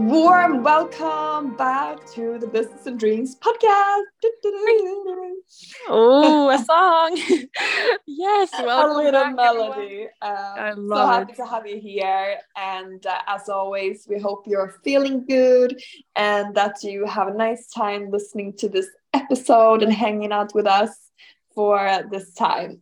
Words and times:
Warm 0.00 0.64
welcome 0.64 1.56
back 1.56 2.10
to 2.12 2.38
the 2.38 2.46
Business 2.46 2.86
and 2.86 2.98
Dreams 2.98 3.36
podcast. 3.36 4.02
Oh, 5.88 6.48
a 6.48 6.58
song. 6.64 7.16
yes, 8.06 8.50
a 8.58 8.62
little 8.62 9.12
back, 9.12 9.36
melody. 9.36 10.08
Um, 10.22 10.32
I 10.32 10.72
love 10.72 10.98
so 10.98 11.06
happy 11.06 11.32
it. 11.32 11.36
to 11.36 11.46
have 11.46 11.66
you 11.66 11.78
here. 11.78 12.38
And 12.56 13.04
uh, 13.04 13.18
as 13.26 13.50
always, 13.50 14.06
we 14.08 14.18
hope 14.18 14.44
you're 14.46 14.80
feeling 14.82 15.26
good 15.26 15.78
and 16.16 16.54
that 16.54 16.82
you 16.82 17.04
have 17.04 17.28
a 17.28 17.34
nice 17.34 17.68
time 17.68 18.10
listening 18.10 18.54
to 18.54 18.70
this 18.70 18.88
episode 19.12 19.82
and 19.82 19.92
hanging 19.92 20.32
out 20.32 20.54
with 20.54 20.66
us 20.66 21.10
for 21.54 22.04
this 22.10 22.32
time. 22.32 22.80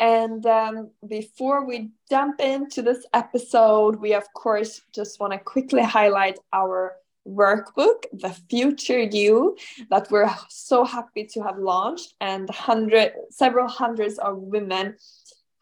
And 0.00 0.44
um, 0.46 0.90
before 1.06 1.64
we 1.66 1.90
jump 2.08 2.40
into 2.40 2.82
this 2.82 3.04
episode, 3.12 3.96
we 3.96 4.14
of 4.14 4.24
course 4.34 4.82
just 4.94 5.20
want 5.20 5.32
to 5.32 5.38
quickly 5.38 5.82
highlight 5.82 6.38
our 6.52 6.96
workbook, 7.26 8.04
The 8.12 8.30
Future 8.48 9.02
You, 9.02 9.56
that 9.90 10.10
we're 10.10 10.32
so 10.48 10.84
happy 10.84 11.24
to 11.32 11.42
have 11.42 11.58
launched, 11.58 12.14
and 12.20 12.48
hundred, 12.48 13.12
several 13.30 13.68
hundreds 13.68 14.18
of 14.18 14.38
women 14.38 14.96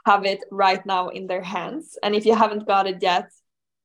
have 0.06 0.26
it 0.26 0.44
right 0.50 0.84
now 0.84 1.08
in 1.08 1.26
their 1.26 1.42
hands. 1.42 1.96
And 2.02 2.14
if 2.14 2.26
you 2.26 2.34
haven't 2.34 2.66
got 2.66 2.86
it 2.86 2.98
yet, 3.00 3.30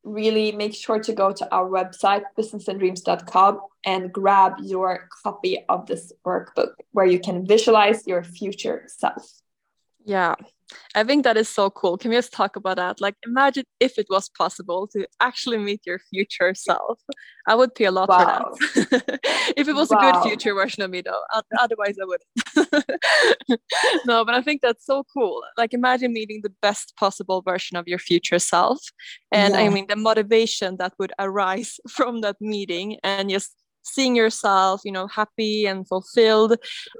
really 0.03 0.51
make 0.51 0.73
sure 0.73 0.99
to 0.99 1.13
go 1.13 1.31
to 1.31 1.53
our 1.53 1.69
website, 1.69 2.23
businessanddreams.com, 2.37 3.61
and 3.85 4.11
grab 4.11 4.53
your 4.61 5.07
copy 5.23 5.63
of 5.69 5.85
this 5.87 6.11
workbook 6.25 6.73
where 6.91 7.05
you 7.05 7.19
can 7.19 7.45
visualize 7.45 8.05
your 8.05 8.23
future 8.23 8.83
self. 8.87 9.41
Yeah, 10.05 10.35
I 10.95 11.03
think 11.03 11.23
that 11.23 11.37
is 11.37 11.49
so 11.49 11.69
cool. 11.69 11.97
Can 11.97 12.09
we 12.09 12.17
just 12.17 12.33
talk 12.33 12.55
about 12.55 12.77
that? 12.77 13.01
Like, 13.01 13.15
imagine 13.25 13.63
if 13.79 13.97
it 13.97 14.07
was 14.09 14.29
possible 14.29 14.87
to 14.87 15.07
actually 15.19 15.57
meet 15.57 15.81
your 15.85 15.99
future 16.09 16.53
self. 16.53 16.99
I 17.47 17.55
would 17.55 17.73
pay 17.75 17.85
a 17.85 17.91
lot 17.91 18.09
wow. 18.09 18.53
for 18.59 18.81
that. 18.81 19.19
if 19.57 19.67
it 19.67 19.73
was 19.73 19.89
wow. 19.89 19.97
a 19.97 20.11
good 20.11 20.23
future 20.23 20.53
version 20.53 20.83
of 20.83 20.91
me, 20.91 21.01
though. 21.01 21.21
Otherwise, 21.59 21.97
I 22.01 22.05
wouldn't. 22.05 23.61
no, 24.05 24.25
but 24.25 24.35
I 24.35 24.41
think 24.41 24.61
that's 24.61 24.85
so 24.85 25.03
cool. 25.13 25.41
Like, 25.57 25.73
imagine 25.73 26.13
meeting 26.13 26.41
the 26.43 26.53
best 26.61 26.95
possible 26.97 27.41
version 27.41 27.77
of 27.77 27.87
your 27.87 27.99
future 27.99 28.39
self. 28.39 28.79
And 29.31 29.53
yeah. 29.53 29.61
I 29.61 29.69
mean, 29.69 29.87
the 29.87 29.95
motivation 29.95 30.77
that 30.77 30.93
would 30.99 31.13
arise 31.19 31.79
from 31.89 32.21
that 32.21 32.37
meeting 32.39 32.97
and 33.03 33.29
just 33.29 33.55
seeing 33.93 34.15
yourself 34.15 34.81
you 34.83 34.91
know 34.91 35.07
happy 35.07 35.65
and 35.65 35.87
fulfilled 35.87 36.53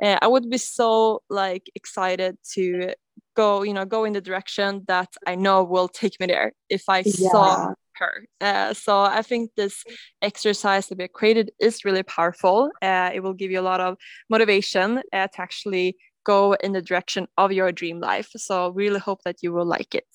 uh, 0.04 0.18
i 0.22 0.28
would 0.28 0.50
be 0.50 0.58
so 0.58 1.22
like 1.30 1.70
excited 1.76 2.38
to 2.54 2.94
go 3.36 3.64
you 3.64 3.74
know 3.74 3.86
go 3.86 4.04
in 4.06 4.14
the 4.14 4.22
direction 4.22 4.84
that 4.88 5.10
i 5.28 5.36
know 5.36 5.64
will 5.64 5.88
take 5.88 6.20
me 6.20 6.28
there 6.28 6.52
if 6.70 6.84
i 6.88 7.00
yeah. 7.06 7.32
saw 7.32 7.74
her. 7.96 8.26
Uh, 8.40 8.74
so 8.74 9.02
i 9.02 9.22
think 9.22 9.52
this 9.56 9.84
exercise 10.22 10.88
that 10.88 10.98
we 10.98 11.08
created 11.08 11.52
is 11.60 11.84
really 11.84 12.04
powerful. 12.04 12.72
Uh, 12.82 13.10
it 13.14 13.22
will 13.22 13.34
give 13.34 13.52
you 13.52 13.60
a 13.60 13.70
lot 13.72 13.82
of 13.82 13.98
motivation 14.30 15.02
uh, 15.14 15.28
to 15.28 15.42
actually 15.42 15.98
go 16.24 16.54
in 16.54 16.72
the 16.74 16.82
direction 16.82 17.28
of 17.38 17.52
your 17.52 17.72
dream 17.72 18.00
life. 18.00 18.30
So 18.38 18.70
really 18.70 19.00
hope 19.00 19.22
that 19.26 19.38
you 19.42 19.52
will 19.52 19.66
like 19.66 19.96
it. 19.96 20.14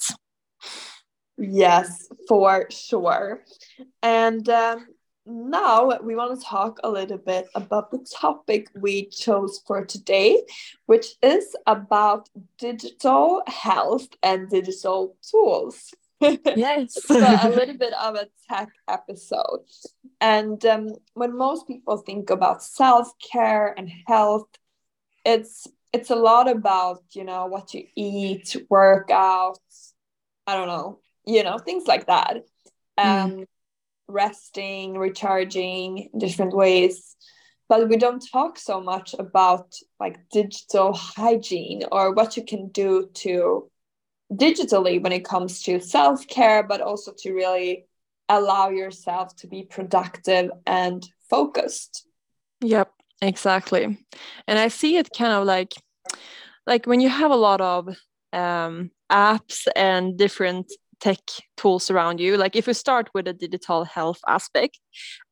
Yes 1.37 2.09
for 2.29 2.67
sure. 2.71 3.43
And 4.03 4.49
um, 4.49 4.87
now 5.27 5.99
we 6.03 6.15
want 6.15 6.39
to 6.39 6.47
talk 6.47 6.79
a 6.85 6.91
little 6.91 7.19
bit 7.19 7.49
about 7.55 7.91
the 7.91 7.99
topic 7.99 8.69
we 8.75 9.07
chose 9.07 9.61
for 9.67 9.85
today, 9.85 10.43
which 10.87 11.07
is 11.23 11.57
about 11.67 12.29
digital 12.59 13.43
health 13.47 14.09
and 14.23 14.49
digital 14.49 15.17
tools. 15.23 15.95
Yes. 16.57 17.03
so 17.05 17.19
a 17.19 17.49
little 17.55 17.77
bit 17.77 17.93
of 17.93 18.15
a 18.15 18.29
tech 18.49 18.71
episode. 18.89 19.61
And 20.21 20.65
um, 20.65 20.95
when 21.13 21.37
most 21.37 21.67
people 21.67 21.99
think 21.99 22.31
about 22.31 22.63
self-care 22.63 23.75
and 23.77 23.91
health, 24.07 24.49
it's 25.25 25.67
it's 25.93 26.11
a 26.11 26.17
lot 26.17 26.49
about, 26.49 27.03
you 27.13 27.25
know, 27.25 27.47
what 27.47 27.75
you 27.75 27.85
eat, 27.95 28.57
workouts, 28.71 29.93
I 30.47 30.57
don't 30.57 30.69
know, 30.69 31.01
you 31.27 31.43
know, 31.45 31.59
things 31.59 31.87
like 31.87 32.07
that. 32.07 32.47
Mm. 32.99 33.05
Um, 33.05 33.31
mm 33.33 33.47
resting, 34.09 34.97
recharging 34.99 36.11
different 36.19 36.55
ways. 36.55 37.17
But 37.69 37.89
we 37.89 37.97
don't 37.97 38.25
talk 38.31 38.59
so 38.59 38.81
much 38.81 39.15
about 39.19 39.75
like 39.99 40.29
digital 40.31 40.93
hygiene 40.93 41.83
or 41.91 42.13
what 42.13 42.37
you 42.37 42.45
can 42.45 42.69
do 42.69 43.09
to 43.15 43.71
digitally 44.33 45.03
when 45.03 45.13
it 45.13 45.25
comes 45.25 45.63
to 45.63 45.81
self 45.81 46.27
care, 46.27 46.63
but 46.63 46.81
also 46.81 47.13
to 47.19 47.33
really 47.33 47.87
allow 48.29 48.71
yourself 48.71 49.35
to 49.37 49.47
be 49.47 49.65
productive 49.65 50.51
and 50.67 51.07
focused. 51.29 52.07
Yep, 52.61 52.93
exactly. 53.23 53.99
And 54.47 54.59
I 54.59 54.69
see 54.69 54.97
it 54.97 55.09
kind 55.17 55.33
of 55.33 55.47
like 55.47 55.73
like 56.67 56.87
when 56.87 57.01
you 57.01 57.09
have 57.09 57.31
a 57.31 57.37
lot 57.37 57.61
of 57.61 57.89
um, 58.33 58.91
apps 59.11 59.67
and 59.77 60.17
different 60.17 60.73
tech 61.01 61.19
tools 61.57 61.91
around 61.91 62.21
you 62.21 62.37
like 62.37 62.57
if 62.57 62.67
we 62.67 62.73
start 62.73 63.09
with 63.15 63.27
a 63.29 63.33
digital 63.33 63.85
health 63.85 64.21
aspect 64.29 64.79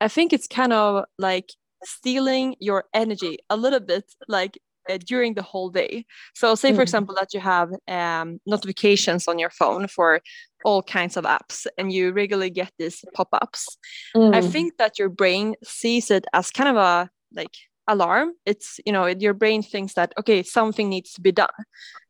i 0.01 0.09
think 0.09 0.33
it's 0.33 0.47
kind 0.47 0.73
of 0.73 1.05
like 1.19 1.51
stealing 1.85 2.55
your 2.61 2.85
energy 2.95 3.39
a 3.51 3.57
little 3.57 3.81
bit 3.81 4.05
like 4.29 4.59
uh, 4.91 4.99
during 5.07 5.35
the 5.35 5.43
whole 5.43 5.71
day 5.71 6.05
so 6.35 6.55
say 6.55 6.73
mm. 6.73 6.77
for 6.77 6.83
example 6.83 7.15
that 7.15 7.33
you 7.33 7.41
have 7.41 7.71
um, 7.89 8.41
notifications 8.47 9.29
on 9.29 9.39
your 9.39 9.51
phone 9.51 9.87
for 9.87 10.21
all 10.65 10.83
kinds 10.83 11.17
of 11.17 11.25
apps 11.25 11.67
and 11.79 11.93
you 11.93 12.13
regularly 12.13 12.51
get 12.51 12.73
these 12.79 13.05
pop-ups 13.15 13.77
mm. 14.17 14.35
i 14.35 14.41
think 14.41 14.77
that 14.79 14.99
your 14.99 15.09
brain 15.09 15.55
sees 15.63 16.11
it 16.11 16.25
as 16.33 16.51
kind 16.51 16.69
of 16.69 16.77
a 16.77 17.09
like 17.35 17.57
alarm 17.89 18.33
it's 18.47 18.79
you 18.87 18.93
know 18.93 19.07
your 19.07 19.35
brain 19.35 19.63
thinks 19.63 19.95
that 19.95 20.13
okay 20.19 20.43
something 20.43 20.89
needs 20.89 21.13
to 21.13 21.21
be 21.21 21.33
done. 21.33 21.49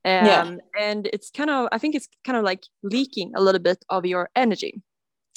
Um, 0.05 0.27
yeah. 0.27 0.57
and 0.79 1.09
it's 1.13 1.31
kind 1.31 1.49
of 1.49 1.69
i 1.73 1.79
think 1.79 1.95
it's 1.95 2.09
kind 2.25 2.37
of 2.37 2.45
like 2.45 2.65
leaking 2.83 3.33
a 3.37 3.41
little 3.43 3.61
bit 3.61 3.85
of 3.89 4.05
your 4.05 4.29
energy. 4.37 4.83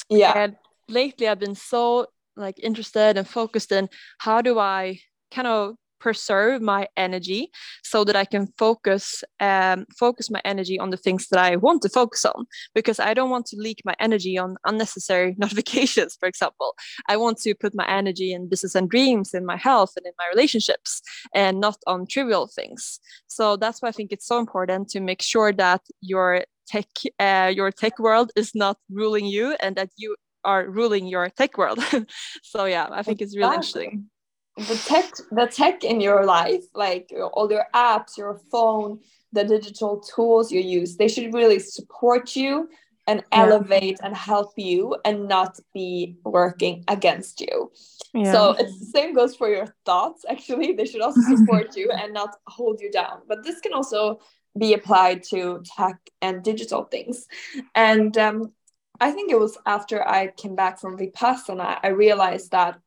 Yeah. 0.09 0.33
And 0.35 0.55
lately 0.87 1.27
i've 1.27 1.39
been 1.39 1.55
so 1.55 2.07
like 2.35 2.59
interested 2.61 3.17
and 3.17 3.27
focused 3.27 3.71
in 3.71 3.89
how 4.19 4.41
do 4.41 4.59
i 4.59 4.99
kind 5.31 5.47
of 5.47 5.75
preserve 5.99 6.61
my 6.61 6.87
energy 6.97 7.49
so 7.83 8.03
that 8.03 8.15
I 8.15 8.25
can 8.25 8.47
focus 8.57 9.23
um, 9.39 9.85
focus 9.97 10.29
my 10.29 10.41
energy 10.45 10.79
on 10.79 10.89
the 10.89 10.97
things 10.97 11.27
that 11.29 11.39
I 11.39 11.55
want 11.55 11.81
to 11.83 11.89
focus 11.89 12.25
on. 12.25 12.45
Because 12.73 12.99
I 12.99 13.13
don't 13.13 13.29
want 13.29 13.45
to 13.47 13.57
leak 13.57 13.81
my 13.85 13.95
energy 13.99 14.37
on 14.37 14.57
unnecessary 14.65 15.35
notifications 15.37 16.15
for 16.19 16.27
example. 16.27 16.75
I 17.07 17.17
want 17.17 17.37
to 17.39 17.55
put 17.55 17.75
my 17.75 17.87
energy 17.87 18.33
in 18.33 18.49
business 18.49 18.75
and 18.75 18.89
dreams 18.89 19.33
in 19.33 19.45
my 19.45 19.57
health 19.57 19.93
and 19.97 20.05
in 20.05 20.13
my 20.17 20.27
relationships 20.33 21.01
and 21.33 21.59
not 21.59 21.77
on 21.87 22.07
trivial 22.07 22.47
things. 22.47 22.99
So 23.27 23.55
that's 23.57 23.81
why 23.81 23.89
I 23.89 23.91
think 23.91 24.11
it's 24.11 24.27
so 24.27 24.39
important 24.39 24.89
to 24.89 24.99
make 24.99 25.21
sure 25.21 25.51
that 25.53 25.81
your 26.01 26.43
tech 26.67 26.87
uh, 27.19 27.51
your 27.53 27.71
tech 27.71 27.99
world 27.99 28.31
is 28.35 28.51
not 28.55 28.77
ruling 28.89 29.25
you 29.25 29.55
and 29.61 29.75
that 29.75 29.89
you 29.97 30.15
are 30.43 30.69
ruling 30.69 31.07
your 31.07 31.29
tech 31.29 31.57
world. 31.57 31.79
So 32.43 32.65
yeah 32.65 32.87
I 32.91 33.03
think 33.03 33.21
it's 33.21 33.35
really 33.35 33.55
interesting 33.55 34.09
the 34.57 34.81
tech 34.85 35.11
the 35.31 35.47
tech 35.47 35.83
in 35.83 35.99
your 35.99 36.25
life 36.25 36.63
like 36.73 37.11
all 37.33 37.51
your 37.51 37.65
apps 37.73 38.17
your 38.17 38.39
phone 38.51 38.99
the 39.33 39.43
digital 39.43 39.99
tools 39.99 40.51
you 40.51 40.61
use 40.61 40.95
they 40.95 41.09
should 41.09 41.33
really 41.33 41.59
support 41.59 42.35
you 42.35 42.69
and 43.07 43.23
elevate 43.31 43.97
yeah. 43.99 44.07
and 44.07 44.15
help 44.15 44.53
you 44.55 44.95
and 45.03 45.27
not 45.27 45.59
be 45.73 46.15
working 46.23 46.83
against 46.87 47.41
you 47.41 47.71
yeah. 48.13 48.31
so 48.31 48.51
it's 48.51 48.79
the 48.79 48.85
same 48.85 49.13
goes 49.13 49.35
for 49.35 49.49
your 49.49 49.67
thoughts 49.85 50.23
actually 50.29 50.71
they 50.71 50.85
should 50.85 51.01
also 51.01 51.21
support 51.35 51.75
you 51.75 51.91
and 51.91 52.13
not 52.13 52.35
hold 52.47 52.79
you 52.79 52.89
down 52.89 53.21
but 53.27 53.43
this 53.43 53.59
can 53.59 53.73
also 53.73 54.19
be 54.57 54.73
applied 54.73 55.21
to 55.21 55.61
tech 55.77 55.97
and 56.21 56.43
digital 56.43 56.85
things 56.85 57.27
and 57.75 58.17
um, 58.17 58.53
i 59.01 59.11
think 59.11 59.29
it 59.29 59.39
was 59.39 59.57
after 59.65 60.07
i 60.07 60.27
came 60.37 60.55
back 60.55 60.79
from 60.79 60.97
vipassana 60.97 61.77
i 61.83 61.89
realized 61.89 62.51
that 62.51 62.79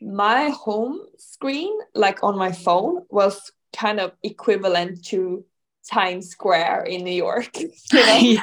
my 0.00 0.50
home 0.50 1.00
screen, 1.18 1.76
like 1.94 2.22
on 2.22 2.36
my 2.36 2.52
phone, 2.52 3.04
was 3.10 3.50
kind 3.74 4.00
of 4.00 4.12
equivalent 4.22 5.04
to 5.06 5.44
Times 5.90 6.28
Square 6.28 6.84
in 6.84 7.04
New 7.04 7.14
York. 7.14 7.56
You 7.92 8.36
know? 8.36 8.42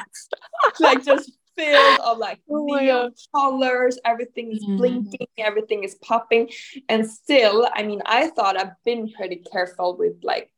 like 0.80 1.04
just 1.04 1.32
filled 1.56 2.00
of 2.00 2.18
like 2.18 2.40
oh 2.48 2.64
neon 2.64 3.12
colors, 3.34 3.98
everything 4.04 4.52
is 4.52 4.64
mm. 4.64 4.78
blinking, 4.78 5.26
everything 5.38 5.84
is 5.84 5.96
popping. 5.96 6.50
And 6.88 7.08
still, 7.08 7.68
I 7.74 7.82
mean, 7.82 8.02
I 8.06 8.28
thought 8.28 8.56
I've 8.56 8.82
been 8.84 9.12
pretty 9.12 9.42
careful 9.52 9.96
with 9.96 10.14
like 10.22 10.50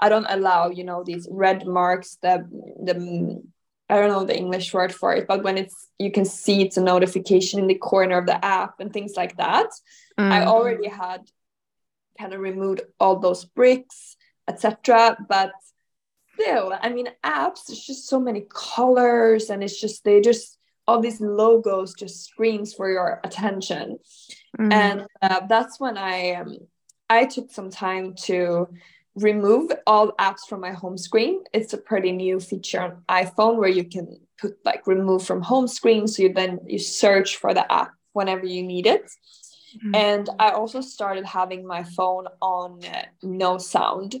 I 0.00 0.08
don't 0.08 0.26
allow, 0.28 0.68
you 0.68 0.84
know, 0.84 1.04
these 1.04 1.28
red 1.30 1.66
marks, 1.66 2.18
the 2.20 2.46
the 2.82 3.42
I 3.88 3.96
don't 3.96 4.08
know 4.08 4.24
the 4.24 4.36
English 4.36 4.72
word 4.72 4.94
for 4.94 5.14
it, 5.14 5.26
but 5.26 5.42
when 5.42 5.58
it's 5.58 5.88
you 5.98 6.10
can 6.10 6.24
see 6.24 6.62
it's 6.62 6.76
a 6.76 6.82
notification 6.82 7.60
in 7.60 7.66
the 7.66 7.74
corner 7.74 8.18
of 8.18 8.26
the 8.26 8.42
app 8.44 8.80
and 8.80 8.92
things 8.92 9.14
like 9.16 9.36
that. 9.36 9.68
Mm. 10.18 10.30
I 10.30 10.44
already 10.46 10.88
had 10.88 11.20
kind 12.18 12.32
of 12.32 12.40
removed 12.40 12.80
all 12.98 13.18
those 13.18 13.44
bricks, 13.44 14.16
etc. 14.48 15.16
But 15.28 15.52
still, 16.34 16.72
I 16.80 16.88
mean, 16.88 17.08
apps. 17.24 17.68
It's 17.68 17.86
just 17.86 18.08
so 18.08 18.18
many 18.18 18.46
colors, 18.48 19.50
and 19.50 19.62
it's 19.62 19.78
just 19.78 20.04
they 20.04 20.20
just 20.20 20.58
all 20.86 21.00
these 21.00 21.20
logos 21.20 21.94
just 21.94 22.24
screams 22.24 22.74
for 22.74 22.90
your 22.90 23.20
attention 23.24 23.98
mm. 24.58 24.72
and 24.72 25.06
uh, 25.22 25.40
that's 25.46 25.80
when 25.80 25.96
i 25.96 26.32
um, 26.32 26.58
i 27.08 27.24
took 27.24 27.50
some 27.50 27.70
time 27.70 28.14
to 28.14 28.68
remove 29.16 29.70
all 29.86 30.12
apps 30.12 30.40
from 30.48 30.60
my 30.60 30.72
home 30.72 30.98
screen 30.98 31.42
it's 31.52 31.72
a 31.72 31.78
pretty 31.78 32.10
new 32.10 32.40
feature 32.40 32.80
on 32.80 33.02
iphone 33.10 33.56
where 33.56 33.68
you 33.68 33.84
can 33.84 34.18
put 34.40 34.56
like 34.64 34.86
remove 34.86 35.24
from 35.24 35.40
home 35.40 35.68
screen 35.68 36.06
so 36.06 36.22
you 36.22 36.32
then 36.32 36.58
you 36.66 36.78
search 36.78 37.36
for 37.36 37.54
the 37.54 37.72
app 37.72 37.92
whenever 38.12 38.44
you 38.44 38.62
need 38.62 38.86
it 38.86 39.08
mm. 39.84 39.96
and 39.96 40.28
i 40.40 40.50
also 40.50 40.80
started 40.80 41.24
having 41.24 41.64
my 41.64 41.84
phone 41.84 42.26
on 42.42 42.84
uh, 42.84 43.02
no 43.22 43.56
sound 43.56 44.16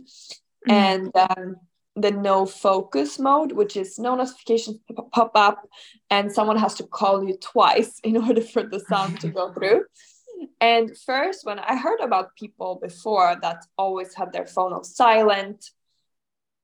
mm. 0.68 0.72
and 0.72 1.10
um, 1.16 1.56
the 1.96 2.10
no 2.10 2.44
focus 2.44 3.18
mode, 3.18 3.52
which 3.52 3.76
is 3.76 3.98
no 3.98 4.16
notifications 4.16 4.78
pop 5.12 5.32
up, 5.34 5.68
and 6.10 6.32
someone 6.32 6.56
has 6.56 6.74
to 6.74 6.84
call 6.84 7.24
you 7.24 7.36
twice 7.36 8.00
in 8.04 8.16
order 8.16 8.40
for 8.40 8.62
the 8.62 8.80
sound 8.80 9.20
to 9.20 9.28
go 9.28 9.52
through. 9.54 9.84
And 10.60 10.96
first, 11.06 11.44
when 11.44 11.58
I 11.58 11.76
heard 11.76 12.00
about 12.00 12.36
people 12.36 12.78
before 12.80 13.36
that 13.42 13.64
always 13.76 14.14
had 14.14 14.32
their 14.32 14.46
phone 14.46 14.72
on 14.72 14.84
silent, 14.84 15.70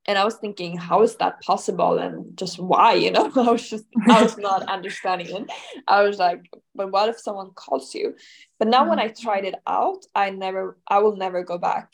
and 0.07 0.17
I 0.19 0.25
was 0.25 0.37
thinking, 0.37 0.77
how 0.77 1.03
is 1.03 1.17
that 1.17 1.41
possible? 1.43 1.99
And 1.99 2.37
just 2.37 2.59
why, 2.59 2.95
you 2.95 3.11
know, 3.11 3.31
I 3.37 3.51
was 3.51 3.69
just, 3.69 3.85
I 4.09 4.23
was 4.23 4.39
not 4.39 4.69
understanding 4.69 5.29
it. 5.29 5.51
I 5.87 6.03
was 6.03 6.19
like, 6.19 6.49
but 6.75 6.91
what 6.91 7.11
if 7.11 7.19
someone 7.19 7.51
calls 7.51 7.95
you? 7.95 8.17
But 8.59 8.69
now 8.69 8.89
when 8.89 8.99
mm-hmm. 8.99 9.09
I 9.09 9.23
tried 9.23 9.45
it 9.45 9.57
out, 9.67 10.05
I 10.15 10.31
never, 10.31 10.79
I 10.89 10.99
will 11.01 11.17
never 11.17 11.45
go 11.45 11.59
back 11.59 11.91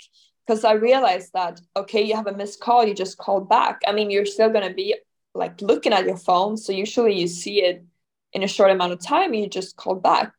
because 0.47 0.65
I 0.65 0.73
realized 0.73 1.33
that 1.35 1.61
okay, 1.77 2.03
you 2.03 2.15
have 2.15 2.27
a 2.27 2.37
missed 2.37 2.61
call, 2.61 2.87
you 2.87 2.95
just 2.95 3.19
called 3.19 3.49
back. 3.49 3.81
I 3.87 3.93
mean, 3.93 4.11
you're 4.11 4.27
still 4.27 4.51
gonna 4.51 4.73
be 4.73 4.97
like 5.35 5.61
looking 5.61 5.93
at 5.93 6.07
your 6.07 6.17
phone, 6.17 6.57
so 6.57 6.73
usually 6.73 7.19
you 7.19 7.27
see 7.27 7.63
it 7.63 7.85
in 8.33 8.43
a 8.43 8.49
short 8.49 8.71
amount 8.71 8.93
of 8.93 9.01
time, 9.01 9.35
you 9.35 9.49
just 9.49 9.77
call 9.77 9.97
back. 9.97 10.33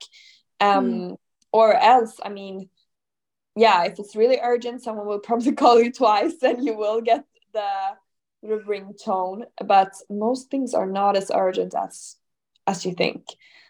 Um, 0.59 0.91
mm. 0.91 1.17
Or 1.51 1.75
else, 1.75 2.19
I 2.23 2.29
mean, 2.29 2.69
yeah, 3.55 3.85
if 3.85 3.99
it's 3.99 4.15
really 4.15 4.39
urgent, 4.41 4.83
someone 4.83 5.07
will 5.07 5.19
probably 5.19 5.51
call 5.61 5.81
you 5.81 5.91
twice, 5.91 6.35
and 6.43 6.63
you 6.63 6.77
will 6.77 7.01
get 7.01 7.25
the 7.53 7.69
the 8.43 8.61
ringtone. 8.67 9.43
But 9.65 9.93
most 10.09 10.49
things 10.51 10.73
are 10.73 10.85
not 10.85 11.15
as 11.17 11.31
urgent 11.33 11.73
as 11.75 12.17
as 12.67 12.85
you 12.85 12.93
think. 12.93 13.25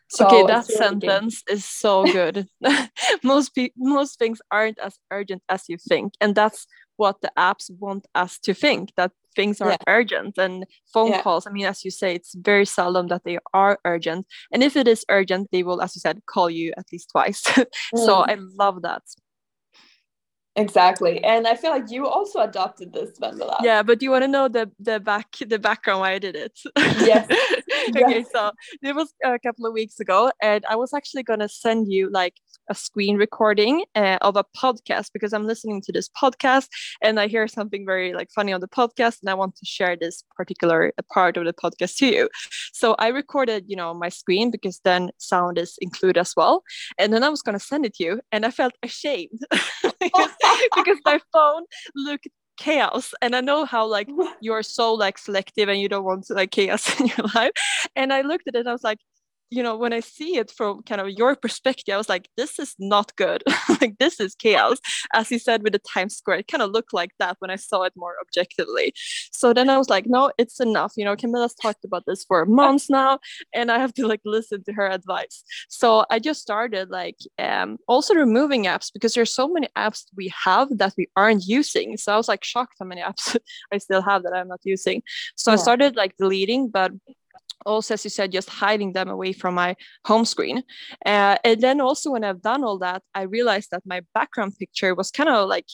So 0.10 0.26
okay, 0.26 0.44
that 0.48 0.66
sentence 0.66 1.44
is 1.50 1.66
so 1.66 2.06
good. 2.06 2.48
most 3.24 3.54
pe- 3.54 3.72
most 3.78 4.20
things 4.20 4.42
aren't 4.52 4.80
as 4.80 4.98
urgent 5.12 5.44
as 5.50 5.68
you 5.68 5.78
think, 5.78 6.14
and 6.22 6.34
that's 6.34 6.66
what 6.96 7.22
the 7.22 7.32
apps 7.38 7.70
want 7.80 8.08
us 8.16 8.40
to 8.40 8.54
think 8.54 8.94
that 8.96 9.12
things 9.38 9.62
are 9.62 9.70
yeah. 9.70 9.78
urgent 9.88 10.38
and 10.38 10.66
phone 10.94 11.12
yeah. 11.12 11.22
calls 11.22 11.46
i 11.48 11.52
mean 11.52 11.68
as 11.74 11.86
you 11.86 11.92
say 11.92 12.10
it's 12.16 12.34
very 12.52 12.66
seldom 12.66 13.08
that 13.08 13.24
they 13.24 13.38
are 13.54 13.80
urgent 13.86 14.26
and 14.52 14.64
if 14.64 14.76
it 14.76 14.88
is 14.88 15.06
urgent 15.10 15.48
they 15.52 15.64
will 15.64 15.82
as 15.82 15.96
you 15.96 16.02
said 16.02 16.20
call 16.26 16.50
you 16.50 16.74
at 16.78 16.86
least 16.92 17.12
twice 17.12 17.44
mm. 17.56 17.68
so 18.06 18.14
i 18.34 18.36
love 18.64 18.82
that 18.82 19.04
Exactly. 20.58 21.24
And 21.24 21.48
I 21.48 21.56
feel 21.56 21.70
like 21.70 21.92
you 21.92 22.08
also 22.08 22.40
adopted 22.40 22.92
this 22.92 23.12
Vendela. 23.20 23.58
Yeah, 23.62 23.84
but 23.84 24.02
you 24.02 24.10
want 24.10 24.24
to 24.24 24.28
know 24.28 24.48
the 24.48 24.72
the 24.80 25.00
back 25.00 25.28
the 25.40 25.60
background 25.60 26.00
why 26.00 26.14
I 26.14 26.20
did 26.20 26.36
it? 26.36 26.60
Yes. 27.06 27.28
okay, 27.90 28.26
so 28.32 28.52
it 28.82 28.96
was 28.96 29.14
a 29.24 29.40
couple 29.40 29.66
of 29.66 29.74
weeks 29.74 30.00
ago 30.00 30.32
and 30.42 30.66
I 30.70 30.76
was 30.76 30.94
actually 30.94 31.24
going 31.24 31.40
to 31.40 31.50
send 31.50 31.92
you 31.92 32.10
like 32.10 32.36
a 32.70 32.76
screen 32.76 33.18
recording 33.18 33.86
uh, 33.96 34.18
of 34.22 34.36
a 34.36 34.44
podcast 34.56 35.12
because 35.14 35.34
I'm 35.34 35.48
listening 35.48 35.82
to 35.84 35.92
this 35.92 36.10
podcast 36.10 36.68
and 37.02 37.20
I 37.20 37.28
hear 37.28 37.48
something 37.48 37.86
very 37.86 38.14
like 38.14 38.30
funny 38.34 38.54
on 38.54 38.62
the 38.62 38.68
podcast 38.68 39.22
and 39.22 39.30
I 39.30 39.34
want 39.34 39.56
to 39.56 39.66
share 39.66 39.96
this 39.96 40.24
particular 40.36 40.94
part 41.14 41.38
of 41.38 41.46
the 41.46 41.54
podcast 41.54 41.96
to 41.98 42.08
you. 42.08 42.30
So 42.74 42.96
I 43.00 43.08
recorded, 43.08 43.66
you 43.68 43.76
know, 43.76 43.94
my 43.94 44.10
screen 44.10 44.52
because 44.52 44.80
then 44.84 45.12
sound 45.18 45.58
is 45.58 45.78
included 45.82 46.20
as 46.20 46.34
well. 46.36 46.64
And 46.98 47.14
then 47.14 47.24
I 47.24 47.30
was 47.30 47.42
going 47.42 47.58
to 47.58 47.64
send 47.64 47.86
it 47.86 47.96
to 47.96 48.04
you 48.04 48.22
and 48.32 48.46
I 48.46 48.52
felt 48.52 48.74
ashamed 48.84 49.40
because, 50.00 50.32
because 50.76 50.98
my 51.06 51.20
phone 51.32 51.64
looked 51.96 52.28
chaos 52.58 53.14
and 53.22 53.36
i 53.36 53.42
know 53.42 53.66
how 53.66 53.86
like 53.86 54.10
you're 54.42 54.64
so 54.64 54.94
like 54.94 55.18
selective 55.18 55.70
and 55.70 55.80
you 55.80 55.88
don't 55.90 56.04
want 56.04 56.30
like 56.30 56.52
chaos 56.52 57.00
in 57.00 57.08
your 57.08 57.28
life 57.36 57.52
and 57.96 58.12
i 58.12 58.22
looked 58.22 58.48
at 58.48 58.56
it 58.56 58.60
and 58.60 58.70
i 58.70 58.72
was 58.74 58.84
like 58.84 59.00
you 59.50 59.64
know 59.64 59.78
when 59.78 59.94
i 59.94 60.00
see 60.00 60.38
it 60.38 60.52
from 60.52 60.82
kind 60.84 61.00
of 61.00 61.10
your 61.10 61.36
perspective 61.36 61.94
i 61.94 61.98
was 61.98 62.10
like 62.10 62.30
this 62.38 62.60
is 62.60 62.76
not 62.80 63.16
good. 63.16 63.44
Like 63.82 63.98
this 64.00 64.20
is 64.20 64.34
chaos. 64.34 64.80
As 65.14 65.30
you 65.30 65.38
said 65.38 65.62
with 65.62 65.74
the 65.74 65.80
times 65.80 66.18
square 66.18 66.38
it 66.38 66.48
kind 66.48 66.64
of 66.64 66.72
looked 66.72 66.94
like 66.94 67.12
that 67.20 67.36
when 67.40 67.52
i 67.52 67.56
saw 67.56 67.84
it 67.84 67.94
more 67.96 68.16
objectively. 68.22 68.94
So 69.32 69.54
then 69.54 69.70
i 69.70 69.78
was 69.78 69.90
like 69.90 70.06
no 70.08 70.32
it's 70.38 70.60
enough. 70.60 70.94
You 70.98 71.06
know 71.06 71.16
camilla's 71.16 71.54
talked 71.54 71.86
about 71.86 72.06
this 72.08 72.24
for 72.24 72.46
months 72.46 72.90
now 72.90 73.20
and 73.54 73.72
i 73.72 73.78
have 73.78 73.94
to 73.96 74.08
like 74.08 74.22
listen 74.26 74.64
to 74.64 74.74
her 74.74 74.88
advice. 74.88 75.44
So 75.70 76.06
i 76.10 76.18
just 76.18 76.42
started 76.42 76.90
like 76.90 77.18
um 77.38 77.78
also 77.88 78.16
removing 78.16 78.64
apps 78.66 78.92
because 78.92 79.14
there's 79.14 79.34
so 79.34 79.48
many 79.48 79.68
apps 79.78 80.06
we 80.16 80.32
have 80.46 80.68
that 80.78 80.94
we 80.98 81.08
aren't 81.16 81.46
using. 81.46 81.98
So 81.98 82.14
i 82.14 82.18
was 82.18 82.28
like 82.28 82.44
shocked 82.44 82.78
how 82.80 82.86
many 82.86 83.02
apps 83.10 83.38
i 83.72 83.78
still 83.78 84.02
have 84.02 84.24
that 84.24 84.34
i'm 84.34 84.48
not 84.48 84.62
using. 84.64 85.04
So 85.36 85.52
yeah. 85.52 85.56
i 85.56 85.58
started 85.58 85.96
like 85.96 86.18
deleting 86.18 86.70
but 86.70 86.92
also 87.66 87.94
as 87.94 88.04
you 88.04 88.10
said 88.10 88.32
just 88.32 88.50
hiding 88.50 88.94
them 88.94 89.10
away 89.10 89.34
from 89.34 89.56
my 89.56 89.76
home 90.06 90.26
screen 90.26 90.64
uh, 91.06 91.38
and 91.44 91.62
then 91.62 91.82
also 91.82 92.12
when 92.12 92.24
i've 92.24 92.42
done 92.42 92.64
all 92.64 92.78
that 92.78 93.02
i 93.16 93.22
realized 93.24 93.70
that 93.72 93.84
my 93.86 94.02
background 94.14 94.54
picture 94.58 94.94
was 94.96 95.12
kind 95.12 95.30
of 95.30 95.48
like 95.48 95.68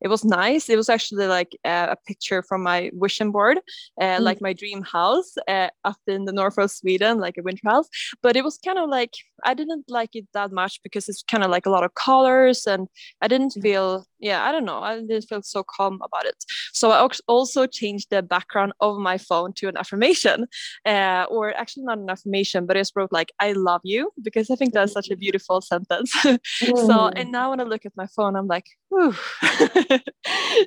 it 0.00 0.08
was 0.08 0.24
nice. 0.24 0.68
It 0.68 0.76
was 0.76 0.88
actually 0.88 1.26
like 1.26 1.56
uh, 1.64 1.88
a 1.90 1.96
picture 2.06 2.42
from 2.42 2.62
my 2.62 2.90
vision 2.94 3.30
board, 3.30 3.58
uh, 4.00 4.16
mm. 4.16 4.20
like 4.20 4.40
my 4.40 4.52
dream 4.52 4.82
house 4.82 5.34
uh, 5.46 5.68
up 5.84 5.98
in 6.06 6.24
the 6.24 6.32
north 6.32 6.58
of 6.58 6.70
Sweden, 6.70 7.18
like 7.18 7.36
a 7.38 7.42
winter 7.42 7.68
house. 7.68 7.88
But 8.22 8.36
it 8.36 8.44
was 8.44 8.58
kind 8.64 8.78
of 8.78 8.88
like 8.88 9.12
I 9.44 9.54
didn't 9.54 9.84
like 9.88 10.10
it 10.14 10.26
that 10.32 10.52
much 10.52 10.80
because 10.82 11.08
it's 11.08 11.22
kind 11.22 11.44
of 11.44 11.50
like 11.50 11.66
a 11.66 11.70
lot 11.70 11.84
of 11.84 11.94
colors, 11.94 12.66
and 12.66 12.88
I 13.20 13.28
didn't 13.28 13.54
mm. 13.56 13.62
feel, 13.62 14.06
yeah, 14.20 14.44
I 14.44 14.52
don't 14.52 14.64
know, 14.64 14.80
I 14.80 15.00
didn't 15.00 15.22
feel 15.22 15.42
so 15.42 15.62
calm 15.62 16.00
about 16.02 16.26
it. 16.26 16.36
So 16.72 16.90
I 16.90 17.08
also 17.26 17.66
changed 17.66 18.10
the 18.10 18.22
background 18.22 18.72
of 18.80 18.98
my 18.98 19.18
phone 19.18 19.52
to 19.54 19.68
an 19.68 19.76
affirmation, 19.76 20.46
uh, 20.84 21.26
or 21.28 21.54
actually 21.56 21.84
not 21.84 21.98
an 21.98 22.10
affirmation, 22.10 22.66
but 22.66 22.76
I 22.76 22.80
just 22.80 22.94
wrote 22.94 23.12
like 23.12 23.32
"I 23.40 23.52
love 23.52 23.80
you" 23.84 24.12
because 24.22 24.50
I 24.50 24.56
think 24.56 24.74
that's 24.74 24.92
such 24.92 25.10
a 25.10 25.16
beautiful 25.16 25.60
sentence. 25.60 26.14
mm. 26.24 26.86
So 26.86 27.08
and 27.16 27.32
now 27.32 27.50
when 27.50 27.60
I 27.60 27.64
look 27.64 27.86
at 27.86 27.96
my 27.96 28.06
phone, 28.06 28.36
I'm 28.36 28.46
like, 28.46 28.66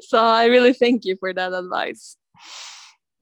so 0.02 0.18
I 0.20 0.46
really 0.46 0.74
thank 0.74 1.06
you 1.06 1.16
for 1.20 1.34
that 1.34 1.54
advice. 1.54 2.18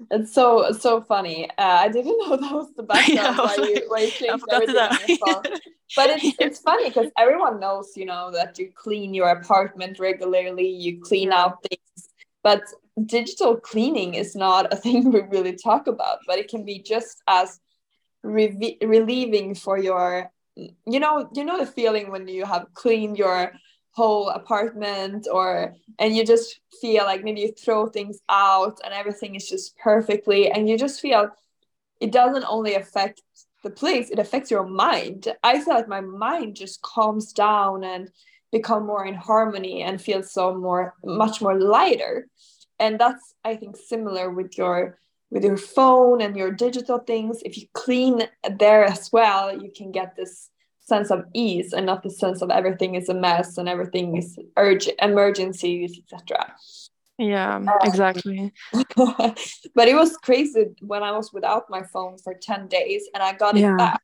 It's 0.10 0.34
so 0.34 0.72
so 0.72 1.02
funny. 1.02 1.50
Uh, 1.52 1.54
I 1.58 1.90
didn't 1.90 2.18
know 2.20 2.36
that 2.38 2.54
was 2.54 2.74
the 2.76 2.84
background 2.92 3.38
yeah, 3.38 3.38
why, 3.38 3.56
you, 3.56 3.86
why 3.88 4.00
you 4.00 4.12
changed 4.12 4.46
everything 4.52 4.76
on 4.78 4.98
your 5.08 5.18
phone. 5.18 5.44
But 5.96 6.10
it's 6.10 6.36
it's 6.40 6.60
funny 6.60 6.90
because 6.90 7.12
everyone 7.18 7.60
knows, 7.60 7.94
you 7.96 8.06
know, 8.06 8.32
that 8.32 8.58
you 8.58 8.72
clean 8.74 9.14
your 9.14 9.30
apartment 9.30 10.00
regularly, 10.00 10.68
you 10.68 11.02
clean 11.02 11.32
out 11.32 11.62
things. 11.64 12.10
But 12.44 12.64
digital 13.06 13.58
cleaning 13.58 14.16
is 14.16 14.36
not 14.36 14.74
a 14.74 14.76
thing 14.76 15.12
we 15.12 15.22
really 15.22 15.56
talk 15.56 15.88
about. 15.88 16.20
But 16.26 16.40
it 16.40 16.48
can 16.48 16.66
be 16.66 16.80
just 16.80 17.22
as 17.28 17.60
re- 18.24 18.78
relieving 18.82 19.54
for 19.54 19.78
your, 19.78 20.32
you 20.56 21.00
know, 21.00 21.30
you 21.36 21.44
know 21.44 21.60
the 21.60 21.66
feeling 21.66 22.10
when 22.10 22.28
you 22.28 22.46
have 22.46 22.68
cleaned 22.74 23.18
your 23.18 23.52
whole 23.94 24.30
apartment 24.30 25.28
or 25.32 25.76
and 26.00 26.16
you 26.16 26.26
just 26.26 26.60
feel 26.80 27.04
like 27.04 27.24
maybe 27.24 27.42
you 27.42 27.52
throw 27.52 27.88
things 27.88 28.20
out 28.30 28.80
and 28.84 28.94
everything 28.94 29.36
is 29.36 29.50
just 29.50 29.78
perfectly 29.78 30.50
and 30.50 30.70
you 30.70 30.78
just 30.78 31.02
feel 31.02 31.30
it 32.00 32.12
doesn't 32.12 32.46
only 32.48 32.76
affect 32.76 33.22
the 33.64 33.70
place 33.70 34.10
it 34.10 34.18
affects 34.20 34.50
your 34.50 34.66
mind. 34.66 35.28
I 35.44 35.60
feel 35.62 35.76
like 35.76 35.88
my 35.88 36.02
mind 36.02 36.56
just 36.56 36.82
calms 36.82 37.34
down 37.34 37.84
and 37.84 38.10
become 38.52 38.86
more 38.86 39.06
in 39.06 39.14
harmony 39.14 39.84
and 39.84 40.02
feel 40.02 40.24
so 40.24 40.56
more 40.56 40.96
much 41.04 41.42
more 41.42 41.60
lighter. 41.60 42.28
And 42.80 42.98
that's 42.98 43.36
i 43.44 43.56
think 43.56 43.76
similar 43.76 44.32
with 44.32 44.58
your 44.58 44.98
with 45.30 45.44
your 45.44 45.58
phone 45.58 46.22
and 46.22 46.36
your 46.36 46.52
digital 46.52 47.00
things. 47.00 47.42
If 47.44 47.58
you 47.58 47.68
clean 47.74 48.24
there 48.58 48.86
as 48.86 49.12
well 49.12 49.62
you 49.62 49.72
can 49.76 49.92
get 49.92 50.16
this 50.16 50.51
sense 50.92 51.10
of 51.16 51.22
ease 51.34 51.72
and 51.74 51.86
not 51.86 52.04
the 52.04 52.10
sense 52.24 52.40
of 52.42 52.50
everything 52.50 52.92
is 52.96 53.08
a 53.10 53.18
mess 53.28 53.58
and 53.58 53.68
everything 53.74 54.08
is 54.22 54.30
urgent 54.58 54.98
emergencies 55.10 55.92
etc 56.00 56.54
yeah 57.18 57.56
um, 57.56 57.70
exactly. 57.90 58.52
but 59.78 59.88
it 59.92 59.96
was 60.02 60.12
crazy 60.28 60.66
when 60.92 61.04
i 61.10 61.12
was 61.20 61.28
without 61.38 61.66
my 61.76 61.84
phone 61.94 62.16
for 62.24 62.34
10 62.34 62.68
days 62.68 63.04
and 63.14 63.22
i 63.24 63.32
got 63.34 63.56
yeah. 63.56 63.74
it 63.74 63.78
back. 63.78 64.02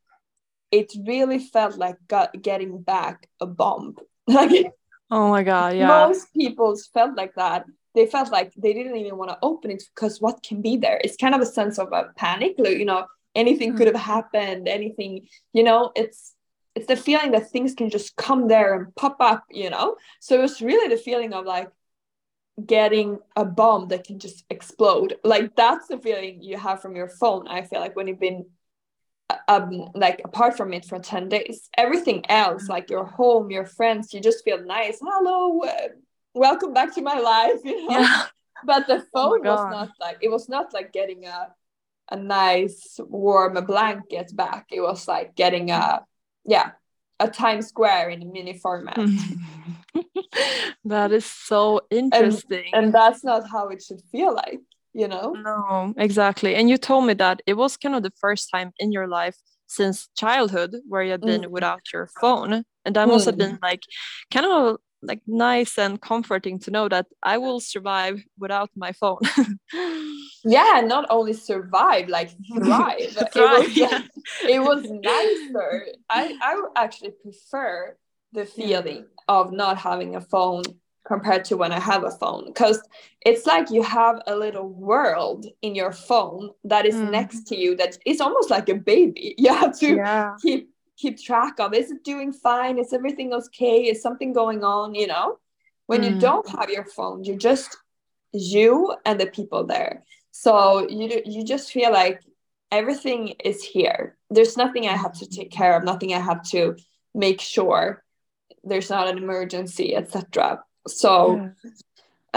It 0.70 0.91
really 1.13 1.39
felt 1.39 1.77
like 1.77 1.96
got, 2.10 2.29
getting 2.50 2.74
back 2.94 3.15
a 3.46 3.48
bomb. 3.60 3.96
Like 4.39 4.74
oh 5.17 5.27
my 5.36 5.44
god 5.51 5.72
yeah. 5.77 5.88
most 5.88 6.24
people 6.34 6.70
felt 6.96 7.13
like 7.22 7.34
that. 7.44 7.62
They 7.96 8.06
felt 8.15 8.29
like 8.38 8.50
they 8.63 8.74
didn't 8.77 8.98
even 9.01 9.15
want 9.20 9.32
to 9.32 9.39
open 9.41 9.72
it 9.75 9.84
because 9.96 10.15
what 10.24 10.44
can 10.48 10.58
be 10.62 10.74
there? 10.84 11.00
It's 11.03 11.24
kind 11.24 11.34
of 11.38 11.41
a 11.41 11.51
sense 11.60 11.75
of 11.84 11.88
a 12.00 12.01
panic 12.24 12.53
like, 12.58 12.77
you 12.82 12.88
know 12.91 13.01
anything 13.38 13.70
mm. 13.72 13.77
could 13.77 13.88
have 13.88 14.03
happened 14.15 14.67
anything 14.67 15.27
you 15.53 15.63
know 15.63 15.91
it's 15.96 16.34
it's 16.77 16.86
the 16.86 16.96
feeling 16.96 17.31
that 17.31 17.50
things 17.50 17.74
can 17.74 17.89
just 17.89 18.15
come 18.15 18.48
there 18.48 18.75
and 18.75 18.93
pop 18.96 19.17
up, 19.19 19.43
you 19.50 19.72
know? 19.72 19.96
So 20.19 20.43
it's 20.43 20.62
really 20.62 20.88
the 20.88 21.01
feeling 21.01 21.34
of 21.34 21.43
like 21.43 21.69
getting 22.63 23.17
a 23.36 23.43
bomb 23.43 23.88
that 23.88 24.03
can 24.03 24.19
just 24.19 24.46
explode. 24.51 25.15
Like 25.24 25.55
that's 25.55 25.88
the 25.88 25.98
feeling 25.98 26.43
you 26.43 26.55
have 26.55 26.79
from 26.79 26.96
your 26.96 27.07
phone. 27.07 27.48
I 27.48 27.63
feel 27.63 27.79
like 27.79 27.96
when 27.96 28.07
you've 28.07 28.19
been 28.19 28.46
um 29.48 29.89
like 29.96 30.22
apart 30.24 30.55
from 30.55 30.72
it 30.72 30.86
for 30.86 31.00
10 31.00 31.27
days 31.27 31.69
everything 31.77 32.24
else 32.29 32.63
mm. 32.63 32.69
like 32.69 32.89
your 32.89 33.03
home 33.03 33.51
your 33.51 33.65
friends 33.65 34.13
you 34.13 34.22
just 34.22 34.41
feel 34.46 34.63
nice 34.63 35.00
hello 35.03 35.60
uh, 35.63 35.89
welcome 36.34 36.72
back 36.72 36.96
to 36.96 37.01
my 37.01 37.19
life 37.19 37.60
you 37.65 37.89
know 37.89 38.00
yeah. 38.00 38.24
but 38.63 38.88
the 38.88 39.00
phone 39.13 39.46
oh 39.46 39.51
was 39.51 39.69
not 39.69 39.89
like 40.00 40.17
it 40.22 40.29
was 40.29 40.48
not 40.48 40.74
like 40.74 40.93
getting 40.93 41.25
a 41.25 41.50
a 42.10 42.15
nice 42.15 43.01
warm 43.03 43.65
blanket 43.65 44.34
back 44.34 44.67
it 44.72 44.79
was 44.79 45.10
like 45.10 45.36
getting 45.36 45.72
a 45.72 46.00
yeah 46.48 46.72
a 47.20 47.27
Times 47.27 47.68
Square 47.68 48.10
in 48.10 48.22
a 48.22 48.25
mini 48.25 48.54
format. 48.54 48.96
that 50.86 51.12
is 51.12 51.25
so 51.25 51.82
interesting. 51.89 52.66
And, 52.74 52.86
and, 52.86 52.94
that's 52.94 53.24
not 53.24 53.50
how 53.50 53.70
it 53.70 53.82
should 53.82 54.01
feel 54.12 54.34
like, 54.34 54.60
you 54.94 55.08
know? 55.08 55.32
No, 55.32 55.94
exactly. 55.98 56.56
And 56.56 56.70
you 56.70 56.77
told 56.77 57.06
me 57.06 57.13
that 57.16 57.42
it 57.48 57.56
was 57.56 57.77
kind 57.77 57.96
of 57.96 58.04
the 58.04 58.13
first 58.20 58.50
time 58.51 58.72
in 58.80 58.92
your 58.92 59.08
life 59.08 59.36
since 59.68 60.10
childhood 60.16 60.75
where 60.88 61.04
you 61.04 61.12
had 61.12 61.22
been 61.22 61.42
mm. 61.42 61.50
without 61.50 61.82
your 61.92 62.10
phone. 62.22 62.63
And 62.86 62.96
that 62.96 63.08
must 63.08 63.24
mm. 63.24 63.27
have 63.27 63.38
been 63.38 63.60
like 63.62 63.82
kind 64.32 64.46
of 64.46 64.77
like 65.01 65.22
nice 65.27 65.77
and 65.77 66.01
comforting 66.01 66.60
to 66.60 66.72
know 66.72 66.89
that 66.89 67.08
I 67.22 67.38
will 67.38 67.60
survive 67.60 68.24
without 68.38 68.70
my 68.75 68.92
phone. 68.92 69.20
yeah, 70.44 70.82
not 70.86 71.06
only 71.10 71.34
survive, 71.34 72.10
like 72.10 72.32
thrive. 72.56 73.10
thrive 73.34 73.34
it, 73.34 73.68
was, 73.68 73.77
yeah. 73.77 74.01
it 74.44 74.60
was 74.60 74.84
nicer. 74.89 75.86
I, 76.10 76.38
I 76.42 76.62
actually 76.75 77.12
prefer 77.22 77.96
the 78.34 78.46
feeling 78.46 79.06
of 79.27 79.51
not 79.51 79.77
having 79.77 80.16
a 80.16 80.22
phone 80.22 80.63
compared 81.06 81.46
to 81.46 81.56
when 81.56 81.72
I 81.72 81.80
have 81.80 82.04
a 82.04 82.12
phone 82.12 82.48
because 82.48 82.82
it's 83.25 83.46
like 83.46 83.72
you 83.72 83.82
have 83.82 84.22
a 84.27 84.36
little 84.36 84.68
world 84.68 85.46
in 85.62 85.74
your 85.74 85.94
phone 85.94 86.50
that 86.66 86.86
is 86.86 86.96
mm. 86.96 87.10
next 87.10 87.48
to 87.48 87.56
you 87.56 87.77
that 87.77 87.98
is 88.06 88.20
almost 88.20 88.50
like 88.50 88.68
a 88.68 88.75
baby. 88.75 89.34
You 89.38 89.54
have 89.54 89.80
to 89.80 89.96
yeah. 89.96 90.36
keep 90.42 90.70
keep 90.98 91.20
track 91.20 91.60
of 91.60 91.74
is 91.74 91.92
it 91.92 92.04
doing 92.04 92.34
fine? 92.34 92.77
Is 92.77 92.94
everything 92.94 93.34
okay? 93.34 93.86
Is 93.86 94.01
something 94.01 94.34
going 94.34 94.63
on 94.63 94.96
you 94.96 95.08
know? 95.08 95.39
When 95.86 96.01
mm. 96.01 96.13
you 96.13 96.20
don't 96.20 96.48
have 96.50 96.70
your 96.70 96.86
phone 96.86 97.24
you're 97.24 97.38
just 97.38 97.77
you 98.34 98.94
and 99.06 99.20
the 99.20 99.27
people 99.27 99.66
there. 99.66 100.04
So 100.32 100.88
you 100.89 101.22
you 101.25 101.44
just 101.44 101.72
feel 101.72 101.92
like 101.92 102.22
everything 102.72 103.30
is 103.44 103.63
here. 103.63 104.18
There's 104.30 104.58
nothing 104.58 104.88
i 104.88 104.96
have 104.96 105.13
to 105.13 105.27
take 105.27 105.51
care 105.51 105.77
of 105.77 105.84
nothing 105.84 106.13
i 106.13 106.20
have 106.20 106.44
to 106.50 106.75
make 107.13 107.42
sure. 107.42 108.04
There's 108.63 108.89
not 108.89 109.08
an 109.08 109.18
emergency 109.18 109.96
etc 109.96 110.63
so 110.88 111.36
yeah. 111.36 111.72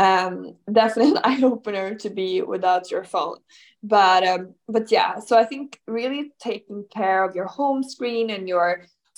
Um 0.07 0.57
definitely 0.81 1.13
an 1.13 1.21
eye-opener 1.25 1.95
to 1.97 2.11
be 2.11 2.43
without 2.43 2.91
your 2.91 3.05
phone. 3.05 3.39
But 3.83 4.23
um, 4.31 4.55
but 4.69 4.93
yeah 4.93 5.21
so 5.27 5.39
i 5.39 5.45
think 5.51 5.81
really 5.87 6.33
taking 6.39 6.85
care 6.99 7.25
of 7.25 7.35
your 7.35 7.47
home 7.47 7.83
screen 7.83 8.27
and 8.29 8.47
your 8.47 8.67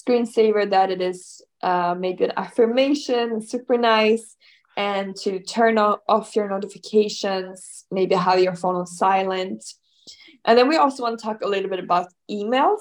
screensaver 0.00 0.62
that 0.70 0.88
it 0.90 1.00
is 1.00 1.42
uh, 1.62 1.94
maybe 1.98 2.24
an 2.24 2.32
affirmation 2.36 3.26
super 3.52 3.76
nice 3.76 4.36
and 4.76 5.16
to 5.16 5.40
turn 5.40 5.78
off 5.78 6.34
your 6.36 6.48
notifications 6.48 7.84
maybe 7.90 8.14
have 8.14 8.40
your 8.40 8.56
phone 8.56 8.76
on 8.76 8.86
silent. 8.86 9.64
And 10.44 10.58
then 10.58 10.68
we 10.68 10.76
also 10.76 11.02
want 11.02 11.18
to 11.18 11.24
talk 11.24 11.42
a 11.42 11.48
little 11.48 11.70
bit 11.70 11.78
about 11.78 12.08
emails. 12.30 12.80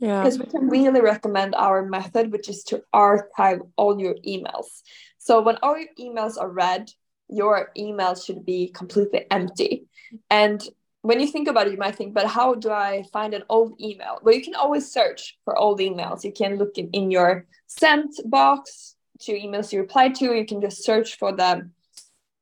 Yeah. 0.00 0.22
Because 0.22 0.38
we 0.38 0.46
can 0.46 0.68
really 0.68 1.00
recommend 1.00 1.54
our 1.54 1.86
method 1.86 2.32
which 2.32 2.48
is 2.48 2.64
to 2.64 2.82
archive 2.92 3.60
all 3.76 4.00
your 4.00 4.16
emails. 4.26 4.82
So 5.18 5.42
when 5.42 5.58
all 5.62 5.78
your 5.78 5.90
emails 6.00 6.40
are 6.40 6.50
read 6.50 6.90
your 7.32 7.70
email 7.76 8.14
should 8.14 8.44
be 8.44 8.68
completely 8.68 9.26
empty 9.30 9.86
and 10.30 10.62
when 11.02 11.18
you 11.18 11.26
think 11.26 11.48
about 11.48 11.66
it, 11.66 11.72
you 11.72 11.78
might 11.78 11.96
think, 11.96 12.14
but 12.14 12.26
how 12.26 12.54
do 12.54 12.70
I 12.70 13.02
find 13.12 13.34
an 13.34 13.42
old 13.48 13.80
email? 13.80 14.18
Well, 14.22 14.34
you 14.34 14.42
can 14.42 14.54
always 14.54 14.90
search 14.90 15.36
for 15.44 15.58
old 15.58 15.80
emails. 15.80 16.22
You 16.22 16.32
can 16.32 16.56
look 16.56 16.78
in, 16.78 16.88
in 16.90 17.10
your 17.10 17.46
sent 17.66 18.14
box 18.24 18.94
to 19.22 19.32
emails 19.32 19.72
you 19.72 19.80
replied 19.80 20.14
to. 20.16 20.32
You 20.32 20.46
can 20.46 20.60
just 20.60 20.84
search 20.84 21.18
for 21.18 21.32
the 21.32 21.68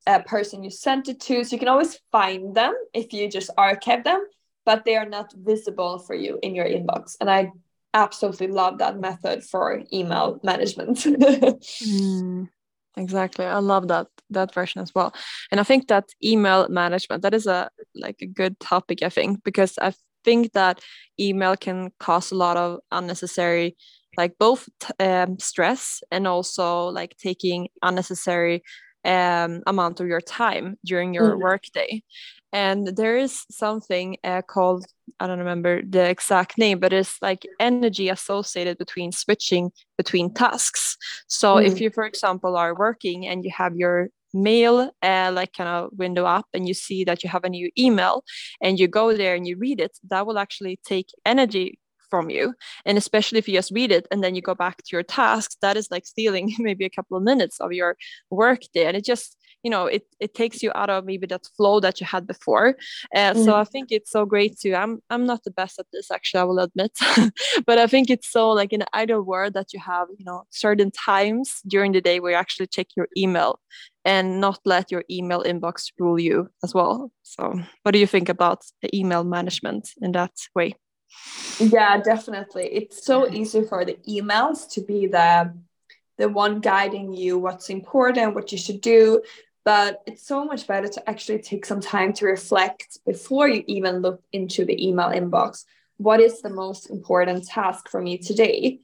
uh, 0.07 0.19
person 0.21 0.63
you 0.63 0.71
sent 0.71 1.09
it 1.09 1.21
to. 1.21 1.43
So 1.43 1.57
you 1.57 1.59
can 1.59 1.69
always 1.69 1.99
find 2.13 2.55
them 2.55 2.75
if 2.93 3.15
you 3.15 3.31
just 3.31 3.51
archive 3.57 4.05
them, 4.05 4.27
but 4.67 4.85
they 4.85 4.97
are 4.97 5.09
not 5.09 5.33
visible 5.35 5.99
for 5.99 6.15
you 6.15 6.39
in 6.43 6.55
your 6.55 6.67
inbox. 6.67 7.17
And 7.19 7.31
I 7.31 7.53
absolutely 7.95 8.49
love 8.49 8.79
that 8.79 8.99
method 8.99 9.43
for 9.43 9.83
email 9.91 10.39
management. 10.43 10.99
mm. 10.99 12.49
Exactly. 12.97 13.45
I 13.45 13.59
love 13.59 13.89
that 13.89 14.09
that 14.31 14.55
version 14.55 14.81
as 14.81 14.95
well. 14.95 15.13
And 15.51 15.61
I 15.61 15.65
think 15.65 15.89
that 15.89 16.09
email 16.23 16.69
management 16.69 17.23
that 17.23 17.35
is 17.35 17.47
a 17.47 17.71
like 17.95 18.17
a 18.21 18.27
good 18.27 18.59
topic 18.61 19.03
I 19.03 19.09
think 19.09 19.43
because 19.45 19.79
I 19.79 19.93
think 20.25 20.53
that 20.53 20.81
email 21.19 21.57
can 21.57 21.91
cause 21.99 22.31
a 22.31 22.37
lot 22.37 22.57
of 22.57 22.81
unnecessary 22.91 23.77
like 24.17 24.37
both 24.39 24.69
um, 24.99 25.39
stress 25.39 26.03
and 26.11 26.27
also 26.27 26.87
like 26.87 27.17
taking 27.17 27.69
unnecessary 27.83 28.63
um, 29.05 29.63
amount 29.67 30.01
of 30.01 30.07
your 30.07 30.21
time 30.21 30.77
during 30.85 31.15
your 31.15 31.37
mm. 31.37 31.41
workday 31.41 32.03
and 32.53 32.89
there 32.89 33.17
is 33.17 33.45
something 33.51 34.17
uh, 34.25 34.43
called 34.43 34.85
i 35.19 35.27
don't 35.27 35.39
remember 35.39 35.83
the 35.83 36.09
exact 36.09 36.59
name 36.59 36.79
but 36.79 36.93
it's 36.93 37.21
like 37.23 37.47
energy 37.59 38.09
associated 38.09 38.79
between 38.79 39.13
switching 39.13 39.71
between 40.03 40.33
tasks. 40.33 40.97
So 41.29 41.57
mm. 41.57 41.67
if 41.67 41.81
you 41.81 41.91
for 41.91 42.05
example 42.05 42.57
are 42.57 42.75
working 42.75 43.27
and 43.27 43.45
you 43.45 43.53
have 43.63 43.77
your 43.77 44.09
mail 44.33 44.91
uh, 45.03 45.31
like 45.39 45.53
kind 45.53 45.69
of 45.69 45.91
window 46.05 46.25
up 46.25 46.47
and 46.55 46.67
you 46.69 46.75
see 46.75 47.05
that 47.05 47.23
you 47.23 47.29
have 47.29 47.45
a 47.45 47.49
new 47.49 47.69
email 47.77 48.25
and 48.63 48.79
you 48.81 48.87
go 48.89 49.07
there 49.15 49.35
and 49.35 49.47
you 49.47 49.57
read 49.59 49.81
it 49.81 49.99
that 50.11 50.27
will 50.27 50.39
actually 50.39 50.79
take 50.93 51.09
energy 51.27 51.79
from 52.09 52.31
you. 52.31 52.55
And 52.87 52.99
especially 52.99 53.39
if 53.39 53.47
you 53.49 53.55
just 53.55 53.71
read 53.71 53.93
it 53.93 54.07
and 54.11 54.23
then 54.23 54.35
you 54.35 54.43
go 54.43 54.55
back 54.55 54.77
to 54.79 54.91
your 54.93 55.05
tasks 55.05 55.57
that 55.63 55.77
is 55.77 55.91
like 55.91 56.07
stealing 56.07 56.47
maybe 56.59 56.85
a 56.85 56.97
couple 56.97 57.17
of 57.17 57.23
minutes 57.23 57.61
of 57.61 57.73
your 57.73 57.97
work 58.31 58.63
day. 58.75 58.87
And 58.87 58.97
it 58.97 59.05
just 59.05 59.37
you 59.63 59.71
know 59.71 59.87
it, 59.87 60.05
it 60.19 60.35
takes 60.35 60.63
you 60.63 60.71
out 60.75 60.91
of 60.91 61.05
maybe 61.05 61.27
that 61.27 61.47
flow 61.57 61.81
that 61.81 62.01
you 62.01 62.07
had 62.07 62.27
before. 62.27 62.77
Uh, 63.15 63.33
mm. 63.33 63.45
so 63.45 63.55
i 63.57 63.65
think 63.65 63.89
it's 63.91 64.11
so 64.11 64.25
great 64.25 64.59
to 64.59 64.73
i'm 64.75 65.01
i'm 65.11 65.27
not 65.27 65.43
the 65.45 65.51
best 65.51 65.79
at 65.79 65.87
this 65.93 66.11
actually 66.11 66.41
i 66.41 66.45
will 66.45 66.59
admit. 66.59 66.93
But 67.67 67.79
i 67.79 67.87
think 67.87 68.11
it's 68.11 68.31
so 68.31 68.51
like 68.51 68.73
in 68.73 68.85
either 68.93 69.23
word 69.23 69.55
that 69.55 69.73
you 69.73 69.81
have 69.81 70.09
you 70.19 70.25
know 70.25 70.45
certain 70.51 70.91
times 70.91 71.61
during 71.67 71.93
the 71.93 72.01
day 72.01 72.21
where 72.21 72.33
you 72.33 72.39
actually 72.39 72.69
check 72.69 72.89
your 72.97 73.09
email 73.17 73.61
and 74.05 74.41
not 74.41 74.61
let 74.65 74.91
your 74.91 75.05
email 75.11 75.43
inbox 75.43 75.93
rule 75.99 76.19
you 76.19 76.49
as 76.65 76.75
well. 76.75 77.13
So 77.23 77.61
what 77.83 77.93
do 77.93 77.99
you 77.99 78.07
think 78.07 78.29
about 78.29 78.65
the 78.83 78.95
email 78.97 79.25
management 79.25 79.91
in 80.01 80.13
that 80.13 80.33
way? 80.55 80.75
Yeah 81.59 82.01
definitely. 82.01 82.67
It's 82.73 83.05
so 83.05 83.29
easy 83.29 83.63
for 83.63 83.85
the 83.85 83.99
emails 84.09 84.69
to 84.73 84.81
be 84.81 85.07
the 85.07 85.53
the 86.19 86.29
one 86.29 86.61
guiding 86.61 87.13
you 87.15 87.39
what's 87.39 87.71
important 87.71 88.35
what 88.35 88.53
you 88.53 88.59
should 88.59 88.81
do 88.81 89.23
but 89.65 90.03
it's 90.07 90.27
so 90.27 90.45
much 90.45 90.67
better 90.67 90.89
to 90.89 91.11
actually 91.11 91.39
take 91.39 91.67
some 91.67 91.81
time 91.81 92.13
to 92.15 92.27
reflect 92.27 92.99
before 93.07 93.49
you 93.49 93.63
even 93.67 93.99
look 93.99 94.23
into 94.33 94.65
the 94.65 94.87
email 94.87 95.09
inbox 95.09 95.65
what 95.97 96.21
is 96.21 96.41
the 96.41 96.51
most 96.51 96.89
important 96.91 97.47
task 97.47 97.89
for 97.89 98.01
me 98.01 98.17
today 98.19 98.79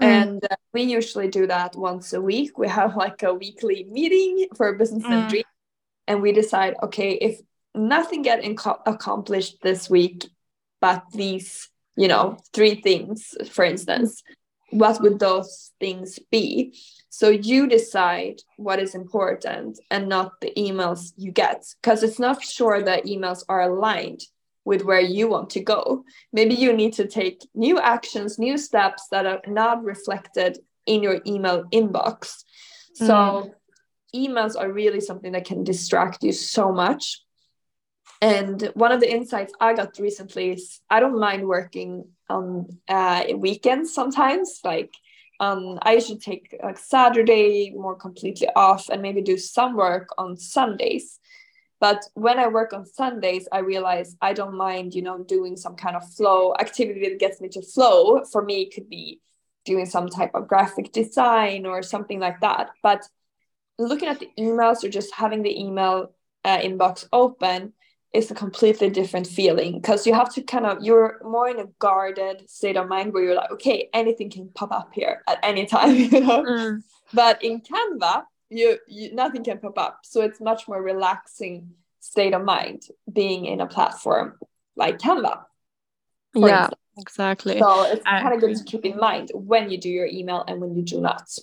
mm. 0.00 0.06
and 0.06 0.44
uh, 0.50 0.56
we 0.72 0.82
usually 0.82 1.28
do 1.28 1.46
that 1.46 1.76
once 1.76 2.12
a 2.12 2.20
week 2.20 2.58
we 2.58 2.68
have 2.68 2.96
like 2.96 3.22
a 3.22 3.34
weekly 3.34 3.86
meeting 3.90 4.46
for 4.56 4.72
business 4.74 5.04
mm. 5.04 5.10
and 5.10 5.28
dream 5.28 5.44
and 6.06 6.22
we 6.22 6.32
decide 6.32 6.74
okay 6.82 7.12
if 7.12 7.40
nothing 7.74 8.22
get 8.22 8.42
inco- 8.42 8.80
accomplished 8.86 9.56
this 9.62 9.90
week 9.90 10.26
but 10.80 11.02
these 11.12 11.68
you 11.96 12.08
know 12.08 12.36
three 12.52 12.80
things 12.80 13.34
for 13.50 13.64
instance 13.64 14.22
what 14.74 15.00
would 15.00 15.18
those 15.18 15.72
things 15.80 16.18
be 16.30 16.76
so 17.08 17.28
you 17.28 17.68
decide 17.68 18.40
what 18.56 18.80
is 18.80 18.94
important 18.94 19.78
and 19.90 20.08
not 20.08 20.40
the 20.40 20.52
emails 20.56 21.12
you 21.16 21.30
get 21.30 21.64
because 21.80 22.02
it's 22.02 22.18
not 22.18 22.42
sure 22.42 22.82
that 22.82 23.04
emails 23.04 23.44
are 23.48 23.62
aligned 23.62 24.22
with 24.64 24.82
where 24.82 25.00
you 25.00 25.28
want 25.28 25.50
to 25.50 25.60
go. 25.60 26.04
Maybe 26.32 26.54
you 26.54 26.72
need 26.72 26.94
to 26.94 27.06
take 27.06 27.46
new 27.54 27.78
actions, 27.78 28.38
new 28.38 28.56
steps 28.58 29.08
that 29.10 29.26
are 29.26 29.40
not 29.46 29.84
reflected 29.84 30.58
in 30.86 31.02
your 31.02 31.20
email 31.26 31.64
inbox. 31.72 32.42
So 32.94 33.14
mm. 33.14 33.52
emails 34.14 34.58
are 34.58 34.72
really 34.72 35.00
something 35.00 35.32
that 35.32 35.44
can 35.44 35.64
distract 35.64 36.22
you 36.22 36.32
so 36.32 36.72
much. 36.72 37.20
And 38.20 38.70
one 38.74 38.92
of 38.92 39.00
the 39.00 39.12
insights 39.12 39.52
I 39.60 39.74
got 39.74 39.98
recently 39.98 40.52
is 40.52 40.80
I 40.88 41.00
don't 41.00 41.20
mind 41.20 41.46
working 41.46 42.06
on 42.28 42.78
uh, 42.88 43.24
weekends 43.36 43.94
sometimes. 43.94 44.60
Like 44.64 44.94
um, 45.40 45.78
I 45.82 45.94
usually 45.94 46.18
take 46.18 46.54
like 46.62 46.78
Saturday 46.78 47.72
more 47.74 47.96
completely 47.96 48.48
off 48.54 48.88
and 48.88 49.02
maybe 49.02 49.22
do 49.22 49.36
some 49.36 49.76
work 49.76 50.08
on 50.18 50.36
Sundays. 50.36 51.18
But 51.80 52.04
when 52.14 52.38
I 52.38 52.46
work 52.46 52.72
on 52.72 52.86
Sundays, 52.86 53.46
I 53.52 53.58
realize 53.58 54.16
I 54.22 54.32
don't 54.32 54.56
mind, 54.56 54.94
you 54.94 55.02
know, 55.02 55.22
doing 55.22 55.56
some 55.56 55.76
kind 55.76 55.96
of 55.96 56.08
flow 56.14 56.54
activity 56.58 57.08
that 57.08 57.18
gets 57.18 57.40
me 57.40 57.48
to 57.50 57.62
flow. 57.62 58.24
For 58.24 58.42
me, 58.42 58.62
it 58.62 58.74
could 58.74 58.88
be 58.88 59.20
doing 59.64 59.86
some 59.86 60.08
type 60.08 60.30
of 60.34 60.48
graphic 60.48 60.92
design 60.92 61.66
or 61.66 61.82
something 61.82 62.20
like 62.20 62.40
that. 62.40 62.70
But 62.82 63.06
looking 63.78 64.08
at 64.08 64.20
the 64.20 64.30
emails 64.38 64.84
or 64.84 64.88
just 64.88 65.14
having 65.14 65.42
the 65.42 65.60
email 65.60 66.12
uh, 66.44 66.58
inbox 66.58 67.06
open, 67.12 67.72
is 68.14 68.30
a 68.30 68.34
completely 68.34 68.88
different 68.88 69.26
feeling 69.26 69.80
because 69.80 70.06
you 70.06 70.14
have 70.14 70.32
to 70.32 70.40
kind 70.42 70.64
of 70.64 70.82
you're 70.82 71.20
more 71.24 71.48
in 71.48 71.58
a 71.58 71.66
guarded 71.78 72.48
state 72.48 72.76
of 72.76 72.88
mind 72.88 73.12
where 73.12 73.24
you're 73.24 73.34
like 73.34 73.50
okay 73.50 73.88
anything 73.92 74.30
can 74.30 74.48
pop 74.54 74.72
up 74.72 74.90
here 74.94 75.22
at 75.28 75.38
any 75.42 75.66
time 75.66 75.94
you 75.96 76.20
know? 76.20 76.42
Mm. 76.44 76.82
but 77.12 77.42
in 77.42 77.60
canva 77.60 78.24
you, 78.50 78.78
you 78.86 79.14
nothing 79.14 79.44
can 79.44 79.58
pop 79.58 79.78
up. 79.78 80.00
So 80.04 80.22
it's 80.22 80.40
much 80.40 80.68
more 80.68 80.80
relaxing 80.80 81.70
state 82.00 82.34
of 82.34 82.44
mind 82.44 82.86
being 83.10 83.46
in 83.46 83.60
a 83.60 83.66
platform 83.66 84.38
like 84.76 84.98
canva 84.98 85.44
yeah 86.34 86.64
instance. 86.64 86.80
exactly. 86.98 87.58
So 87.58 87.84
it's 87.84 88.04
kind 88.04 88.34
of 88.34 88.40
good 88.40 88.56
to 88.56 88.64
keep 88.64 88.84
in 88.84 88.98
mind 88.98 89.30
when 89.34 89.70
you 89.70 89.78
do 89.78 89.88
your 89.88 90.06
email 90.06 90.44
and 90.46 90.60
when 90.60 90.74
you 90.74 90.82
do 90.82 91.00
not 91.00 91.36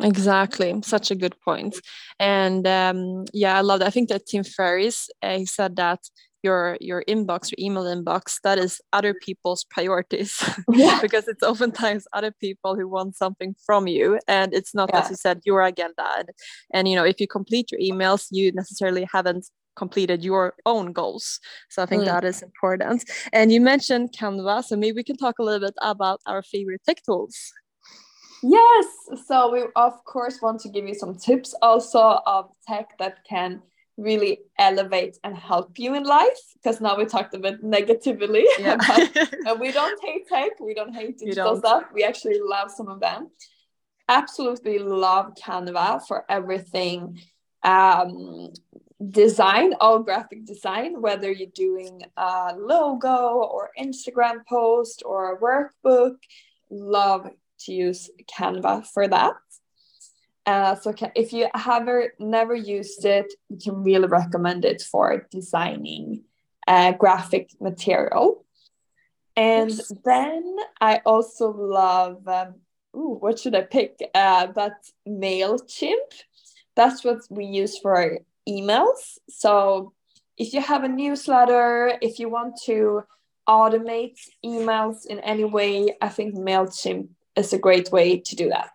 Exactly, 0.00 0.74
such 0.82 1.10
a 1.10 1.14
good 1.14 1.34
point. 1.40 1.76
And 2.20 2.66
um, 2.66 3.24
yeah, 3.32 3.56
I 3.56 3.62
love 3.62 3.80
that. 3.80 3.86
I 3.86 3.90
think 3.90 4.08
that 4.10 4.26
Tim 4.26 4.44
Ferriss 4.44 5.08
uh, 5.22 5.38
he 5.38 5.46
said 5.46 5.76
that 5.76 6.00
your 6.42 6.76
your 6.80 7.02
inbox, 7.08 7.50
your 7.50 7.66
email 7.66 7.84
inbox, 7.84 8.38
that 8.42 8.58
is 8.58 8.80
other 8.92 9.14
people's 9.14 9.64
priorities 9.64 10.32
yeah. 10.72 10.98
because 11.02 11.26
it's 11.28 11.42
oftentimes 11.42 12.06
other 12.12 12.32
people 12.40 12.76
who 12.76 12.88
want 12.88 13.16
something 13.16 13.54
from 13.64 13.86
you, 13.86 14.18
and 14.28 14.52
it's 14.54 14.74
not 14.74 14.90
yeah. 14.92 15.00
as 15.00 15.10
you 15.10 15.16
said 15.16 15.40
your 15.44 15.62
agenda. 15.62 16.06
And, 16.18 16.28
and 16.74 16.88
you 16.88 16.94
know, 16.96 17.04
if 17.04 17.20
you 17.20 17.26
complete 17.26 17.72
your 17.72 17.80
emails, 17.80 18.28
you 18.30 18.52
necessarily 18.52 19.06
haven't 19.12 19.46
completed 19.76 20.24
your 20.24 20.54
own 20.64 20.92
goals. 20.92 21.38
So 21.68 21.82
I 21.82 21.86
think 21.86 22.02
mm. 22.02 22.06
that 22.06 22.24
is 22.24 22.42
important. 22.42 23.04
And 23.32 23.52
you 23.52 23.60
mentioned 23.60 24.14
Canva, 24.18 24.64
so 24.64 24.76
maybe 24.76 24.96
we 24.96 25.04
can 25.04 25.18
talk 25.18 25.38
a 25.38 25.42
little 25.42 25.66
bit 25.68 25.76
about 25.82 26.20
our 26.26 26.42
favorite 26.42 26.80
tech 26.86 27.02
tools. 27.04 27.36
Yes. 28.48 28.86
So 29.26 29.50
we 29.52 29.64
of 29.74 30.04
course 30.04 30.40
want 30.40 30.60
to 30.60 30.68
give 30.68 30.86
you 30.86 30.94
some 30.94 31.16
tips 31.16 31.54
also 31.62 32.20
of 32.26 32.50
tech 32.66 32.96
that 32.98 33.24
can 33.28 33.62
really 33.96 34.40
elevate 34.58 35.18
and 35.24 35.36
help 35.36 35.78
you 35.78 35.94
in 35.94 36.04
life 36.04 36.38
because 36.54 36.80
now 36.80 36.96
we 36.96 37.06
talked 37.06 37.34
a 37.34 37.38
bit 37.38 37.62
negatively 37.62 38.46
yeah. 38.58 38.76
and 39.46 39.58
we 39.60 39.72
don't 39.72 39.98
hate 40.04 40.28
tech 40.28 40.50
we 40.60 40.74
don't 40.74 40.94
hate 40.94 41.18
digital 41.18 41.52
don't. 41.52 41.60
stuff 41.60 41.84
we 41.94 42.04
actually 42.04 42.38
love 42.42 42.70
some 42.70 42.88
of 42.88 43.00
them 43.00 43.30
absolutely 44.08 44.78
love 44.78 45.32
canva 45.34 46.06
for 46.06 46.26
everything 46.28 47.18
um, 47.62 48.52
design 49.10 49.72
all 49.80 50.00
graphic 50.00 50.44
design 50.44 51.00
whether 51.00 51.32
you're 51.32 51.48
doing 51.54 52.02
a 52.18 52.52
logo 52.54 53.38
or 53.38 53.70
instagram 53.78 54.44
post 54.46 55.02
or 55.06 55.32
a 55.32 55.38
workbook 55.40 56.16
love 56.70 57.30
to 57.60 57.72
use 57.72 58.10
Canva 58.30 58.86
for 58.86 59.08
that. 59.08 59.34
Uh, 60.46 60.76
so 60.76 60.94
if 61.14 61.32
you 61.32 61.48
have 61.54 61.88
never 62.20 62.54
used 62.54 63.04
it, 63.04 63.32
you 63.48 63.58
can 63.58 63.82
really 63.82 64.06
recommend 64.06 64.64
it 64.64 64.80
for 64.80 65.26
designing 65.30 66.22
uh, 66.68 66.92
graphic 66.92 67.50
material. 67.60 68.44
And 69.36 69.70
yes. 69.70 69.92
then 70.04 70.56
I 70.80 71.00
also 71.04 71.50
love, 71.50 72.26
um, 72.28 72.54
ooh, 72.96 73.18
what 73.20 73.38
should 73.38 73.54
I 73.56 73.62
pick? 73.62 73.98
Uh, 74.14 74.46
but 74.46 74.74
MailChimp. 75.06 76.12
That's 76.76 77.04
what 77.04 77.20
we 77.28 77.44
use 77.46 77.78
for 77.78 78.18
emails. 78.48 79.18
So 79.28 79.92
if 80.36 80.52
you 80.54 80.60
have 80.60 80.84
a 80.84 80.88
newsletter, 80.88 81.98
if 82.00 82.18
you 82.18 82.28
want 82.28 82.54
to 82.66 83.02
automate 83.48 84.18
emails 84.44 85.06
in 85.06 85.20
any 85.20 85.44
way, 85.44 85.96
I 86.00 86.08
think 86.08 86.34
MailChimp 86.34 87.08
is 87.36 87.52
a 87.52 87.58
great 87.58 87.92
way 87.92 88.18
to 88.18 88.36
do 88.36 88.48
that. 88.48 88.72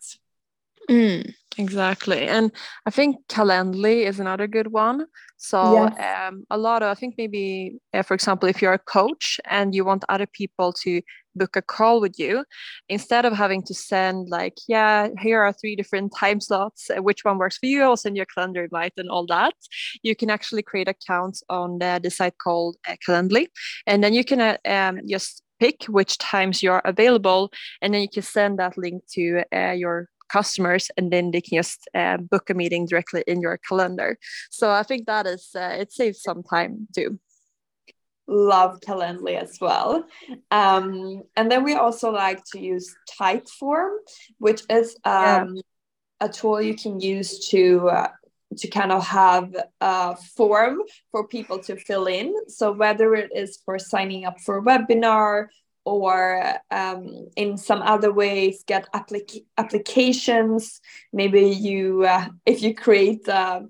Mm, 0.89 1.33
exactly. 1.57 2.27
And 2.27 2.51
I 2.85 2.89
think 2.89 3.17
Calendly 3.27 4.05
is 4.05 4.19
another 4.19 4.47
good 4.47 4.71
one. 4.71 5.05
So 5.37 5.73
yes. 5.73 6.27
um, 6.29 6.43
a 6.49 6.57
lot 6.57 6.83
of, 6.83 6.89
I 6.89 6.95
think 6.95 7.15
maybe, 7.17 7.77
uh, 7.93 8.03
for 8.03 8.13
example, 8.13 8.49
if 8.49 8.61
you're 8.61 8.73
a 8.73 8.79
coach 8.79 9.39
and 9.49 9.73
you 9.73 9.85
want 9.85 10.03
other 10.09 10.27
people 10.27 10.73
to 10.83 11.01
book 11.33 11.55
a 11.55 11.61
call 11.61 12.01
with 12.01 12.19
you, 12.19 12.43
instead 12.89 13.25
of 13.25 13.33
having 13.33 13.63
to 13.63 13.73
send 13.73 14.29
like, 14.29 14.57
yeah, 14.67 15.07
here 15.19 15.41
are 15.41 15.53
three 15.53 15.75
different 15.75 16.13
time 16.15 16.41
slots, 16.41 16.89
uh, 16.89 17.01
which 17.01 17.23
one 17.23 17.37
works 17.37 17.57
for 17.57 17.67
you, 17.67 17.83
I'll 17.83 17.97
send 17.97 18.17
you 18.17 18.23
a 18.23 18.25
calendar 18.25 18.65
invite 18.65 18.93
and 18.97 19.09
all 19.09 19.25
that. 19.27 19.53
You 20.03 20.15
can 20.15 20.29
actually 20.29 20.63
create 20.63 20.89
accounts 20.89 21.41
on 21.49 21.79
the, 21.79 21.99
the 22.03 22.11
site 22.11 22.37
called 22.37 22.75
uh, 22.87 22.95
Calendly. 23.07 23.47
And 23.87 24.03
then 24.03 24.13
you 24.13 24.25
can 24.25 24.41
uh, 24.41 24.57
um, 24.65 24.99
just 25.07 25.41
pick 25.61 25.85
which 25.85 26.17
times 26.17 26.63
you're 26.63 26.81
available 26.85 27.51
and 27.81 27.93
then 27.93 28.01
you 28.01 28.09
can 28.09 28.23
send 28.23 28.57
that 28.57 28.77
link 28.77 29.03
to 29.13 29.43
uh, 29.55 29.71
your 29.83 30.09
customers 30.27 30.89
and 30.97 31.11
then 31.13 31.31
they 31.31 31.41
can 31.41 31.57
just 31.57 31.87
uh, 31.93 32.17
book 32.17 32.49
a 32.49 32.53
meeting 32.53 32.85
directly 32.87 33.23
in 33.27 33.41
your 33.41 33.57
calendar. 33.67 34.17
So 34.49 34.71
i 34.71 34.83
think 34.83 35.05
that 35.05 35.25
is 35.27 35.49
uh, 35.55 35.75
it 35.81 35.91
saves 35.91 36.21
some 36.23 36.41
time 36.43 36.87
too. 36.95 37.19
Love 38.27 38.79
calendly 38.87 39.35
as 39.37 39.57
well. 39.59 40.05
Um, 40.51 41.23
and 41.35 41.51
then 41.51 41.63
we 41.63 41.73
also 41.75 42.11
like 42.11 42.41
to 42.51 42.59
use 42.59 42.95
typeform 43.19 43.91
which 44.39 44.61
is 44.69 44.95
um, 45.03 45.55
yeah. 45.55 45.61
a 46.21 46.29
tool 46.29 46.61
you 46.61 46.75
can 46.75 46.99
use 46.99 47.49
to 47.49 47.89
uh, 47.89 48.07
to 48.57 48.67
kind 48.67 48.91
of 48.91 49.05
have 49.05 49.55
a 49.79 50.15
form 50.15 50.79
for 51.11 51.27
people 51.27 51.59
to 51.59 51.75
fill 51.75 52.05
in. 52.05 52.33
So 52.47 52.71
whether 52.71 53.15
it 53.15 53.31
is 53.35 53.59
for 53.65 53.79
signing 53.79 54.25
up 54.25 54.39
for 54.41 54.57
a 54.57 54.61
webinar 54.61 55.47
or 55.85 56.43
um, 56.69 57.27
in 57.35 57.57
some 57.57 57.81
other 57.81 58.11
ways 58.11 58.63
get 58.67 58.91
applic- 58.93 59.45
applications, 59.57 60.79
maybe 61.11 61.49
you 61.49 62.03
uh, 62.05 62.27
if 62.45 62.61
you 62.61 62.75
create 62.75 63.27
a 63.27 63.63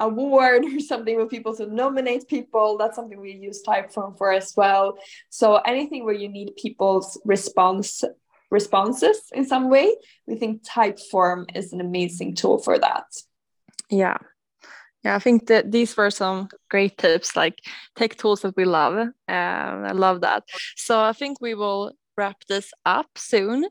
award 0.00 0.64
or 0.74 0.80
something 0.80 1.16
with 1.16 1.30
people 1.30 1.54
to 1.56 1.66
nominate 1.66 2.26
people, 2.26 2.76
that's 2.78 2.96
something 2.96 3.20
we 3.20 3.32
use 3.32 3.62
Typeform 3.62 4.18
for 4.18 4.32
as 4.32 4.54
well. 4.56 4.98
So 5.28 5.56
anything 5.56 6.04
where 6.04 6.14
you 6.14 6.28
need 6.28 6.56
people's 6.56 7.20
response 7.24 8.02
responses 8.50 9.20
in 9.32 9.46
some 9.46 9.70
way, 9.70 9.94
we 10.26 10.34
think 10.34 10.64
Typeform 10.64 11.56
is 11.56 11.72
an 11.72 11.80
amazing 11.80 12.34
tool 12.34 12.58
for 12.58 12.76
that. 12.78 13.04
Yeah. 13.90 14.16
Yeah, 15.04 15.16
I 15.16 15.18
think 15.18 15.46
that 15.46 15.72
these 15.72 15.96
were 15.96 16.10
some 16.10 16.48
great 16.70 16.98
tips, 16.98 17.34
like 17.34 17.60
tech 17.96 18.16
tools 18.16 18.42
that 18.42 18.56
we 18.56 18.66
love. 18.66 18.98
Um, 18.98 19.14
I 19.28 19.92
love 19.92 20.20
that. 20.20 20.44
So 20.76 21.00
I 21.00 21.12
think 21.14 21.40
we 21.40 21.54
will 21.54 21.92
wrap 22.18 22.36
this 22.48 22.70
up 22.84 23.06
soon. 23.16 23.64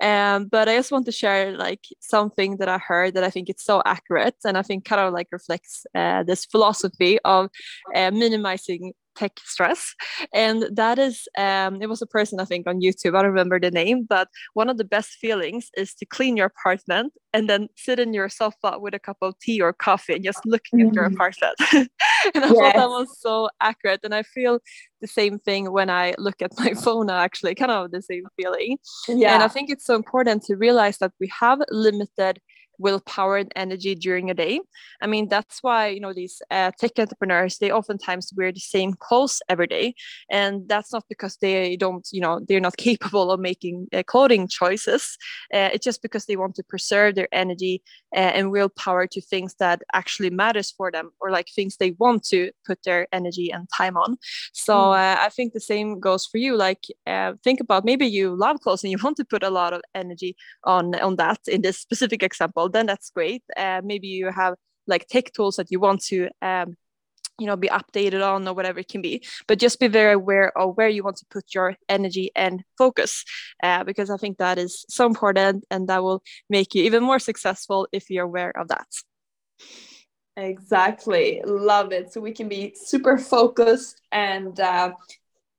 Um, 0.00 0.46
but 0.46 0.68
I 0.68 0.76
just 0.76 0.92
want 0.92 1.06
to 1.06 1.12
share 1.12 1.56
like 1.56 1.80
something 2.00 2.58
that 2.58 2.68
I 2.68 2.78
heard 2.78 3.14
that 3.14 3.24
I 3.24 3.30
think 3.30 3.48
it's 3.48 3.64
so 3.64 3.82
accurate 3.84 4.36
and 4.44 4.56
I 4.56 4.62
think 4.62 4.84
kind 4.84 5.00
of 5.00 5.12
like 5.12 5.26
reflects 5.32 5.86
uh, 5.94 6.22
this 6.22 6.44
philosophy 6.44 7.18
of 7.24 7.50
uh, 7.94 8.12
minimizing 8.12 8.92
tech 9.16 9.32
stress 9.44 9.94
and 10.32 10.66
that 10.72 10.98
is 10.98 11.26
um, 11.38 11.80
it 11.80 11.88
was 11.88 12.02
a 12.02 12.06
person 12.06 12.40
i 12.40 12.44
think 12.44 12.66
on 12.66 12.80
youtube 12.80 13.16
i 13.16 13.22
don't 13.22 13.30
remember 13.30 13.58
the 13.58 13.70
name 13.70 14.04
but 14.08 14.28
one 14.54 14.68
of 14.68 14.76
the 14.76 14.84
best 14.84 15.10
feelings 15.20 15.70
is 15.76 15.94
to 15.94 16.04
clean 16.06 16.36
your 16.36 16.46
apartment 16.46 17.12
and 17.32 17.48
then 17.48 17.68
sit 17.76 17.98
in 17.98 18.14
your 18.14 18.28
sofa 18.28 18.78
with 18.78 18.94
a 18.94 18.98
cup 18.98 19.16
of 19.22 19.38
tea 19.40 19.60
or 19.60 19.72
coffee 19.72 20.14
and 20.14 20.24
just 20.24 20.40
looking 20.44 20.80
mm. 20.80 20.88
at 20.88 20.94
your 20.94 21.08
mm. 21.08 21.14
apartment 21.14 21.54
and 21.72 22.44
i 22.44 22.48
yes. 22.48 22.52
thought 22.52 22.74
that 22.74 22.88
was 22.88 23.20
so 23.20 23.48
accurate 23.60 24.00
and 24.04 24.14
i 24.14 24.22
feel 24.22 24.58
the 25.00 25.06
same 25.06 25.38
thing 25.38 25.72
when 25.72 25.90
i 25.90 26.14
look 26.18 26.40
at 26.40 26.52
my 26.58 26.72
phone 26.84 27.10
actually 27.10 27.54
kind 27.54 27.72
of 27.72 27.90
the 27.90 28.02
same 28.02 28.24
feeling 28.36 28.76
yeah 29.08 29.34
and 29.34 29.42
i 29.42 29.48
think 29.48 29.70
it's 29.70 29.84
so 29.84 29.94
important 29.94 30.42
to 30.42 30.56
realize 30.56 30.98
that 30.98 31.12
we 31.20 31.30
have 31.40 31.60
limited 31.70 32.40
willpower 32.78 33.38
and 33.38 33.52
energy 33.56 33.94
during 33.94 34.30
a 34.30 34.34
day. 34.34 34.60
I 35.00 35.06
mean, 35.06 35.28
that's 35.28 35.62
why, 35.62 35.88
you 35.88 36.00
know, 36.00 36.12
these 36.12 36.42
uh, 36.50 36.70
tech 36.78 36.98
entrepreneurs, 36.98 37.58
they 37.58 37.70
oftentimes 37.70 38.32
wear 38.36 38.52
the 38.52 38.60
same 38.60 38.94
clothes 38.94 39.40
every 39.48 39.66
day. 39.66 39.94
And 40.30 40.68
that's 40.68 40.92
not 40.92 41.04
because 41.08 41.36
they 41.36 41.76
don't, 41.76 42.06
you 42.12 42.20
know, 42.20 42.40
they're 42.46 42.60
not 42.60 42.76
capable 42.88 43.30
of 43.30 43.40
making 43.40 43.88
uh, 43.92 44.02
clothing 44.02 44.48
choices. 44.48 45.16
Uh, 45.52 45.70
it's 45.72 45.84
just 45.84 46.02
because 46.02 46.26
they 46.26 46.36
want 46.36 46.54
to 46.56 46.62
preserve 46.62 47.14
their 47.14 47.28
energy 47.32 47.82
uh, 48.14 48.18
and 48.18 48.50
willpower 48.50 49.06
to 49.06 49.20
things 49.20 49.54
that 49.58 49.82
actually 49.92 50.30
matters 50.30 50.70
for 50.70 50.90
them 50.90 51.10
or 51.20 51.30
like 51.30 51.48
things 51.54 51.76
they 51.76 51.92
want 51.98 52.24
to 52.24 52.50
put 52.66 52.82
their 52.84 53.06
energy 53.12 53.50
and 53.50 53.68
time 53.76 53.96
on. 53.96 54.16
So 54.52 54.74
mm. 54.74 54.96
I 54.96 55.28
think 55.28 55.52
the 55.52 55.60
same 55.60 56.00
goes 56.00 56.26
for 56.26 56.38
you. 56.38 56.56
Like 56.56 56.84
uh, 57.06 57.34
think 57.42 57.60
about 57.60 57.84
maybe 57.84 58.06
you 58.06 58.34
love 58.34 58.60
clothes 58.60 58.84
and 58.84 58.90
you 58.90 58.98
want 59.02 59.16
to 59.18 59.24
put 59.24 59.42
a 59.42 59.50
lot 59.50 59.72
of 59.72 59.82
energy 59.94 60.36
on, 60.64 60.94
on 61.00 61.16
that 61.16 61.38
in 61.46 61.62
this 61.62 61.78
specific 61.78 62.22
example 62.22 62.65
well 62.66 62.72
then 62.72 62.86
that's 62.86 63.10
great. 63.10 63.44
Uh, 63.56 63.80
maybe 63.84 64.08
you 64.08 64.28
have 64.32 64.54
like 64.88 65.06
tech 65.06 65.32
tools 65.32 65.56
that 65.56 65.70
you 65.70 65.78
want 65.78 66.02
to 66.02 66.28
um, 66.42 66.74
you 67.38 67.46
know 67.46 67.56
be 67.56 67.68
updated 67.68 68.26
on 68.26 68.48
or 68.48 68.54
whatever 68.54 68.80
it 68.80 68.88
can 68.88 69.02
be. 69.02 69.24
But 69.46 69.60
just 69.60 69.78
be 69.78 69.86
very 69.86 70.14
aware 70.14 70.50
of 70.58 70.76
where 70.76 70.88
you 70.88 71.04
want 71.04 71.18
to 71.18 71.26
put 71.30 71.54
your 71.54 71.76
energy 71.88 72.32
and 72.34 72.64
focus 72.76 73.24
uh, 73.62 73.84
because 73.84 74.10
i 74.10 74.16
think 74.16 74.38
that 74.38 74.58
is 74.58 74.84
so 74.88 75.06
important 75.06 75.64
and 75.70 75.88
that 75.88 76.02
will 76.02 76.22
make 76.50 76.74
you 76.74 76.82
even 76.82 77.04
more 77.04 77.20
successful 77.20 77.86
if 77.92 78.10
you're 78.10 78.24
aware 78.24 78.52
of 78.58 78.66
that. 78.68 78.88
Exactly. 80.36 81.40
Love 81.46 81.92
it. 81.92 82.12
So 82.12 82.20
we 82.20 82.32
can 82.32 82.48
be 82.48 82.74
super 82.74 83.16
focused 83.16 84.02
and 84.10 84.58
uh, 84.58 84.92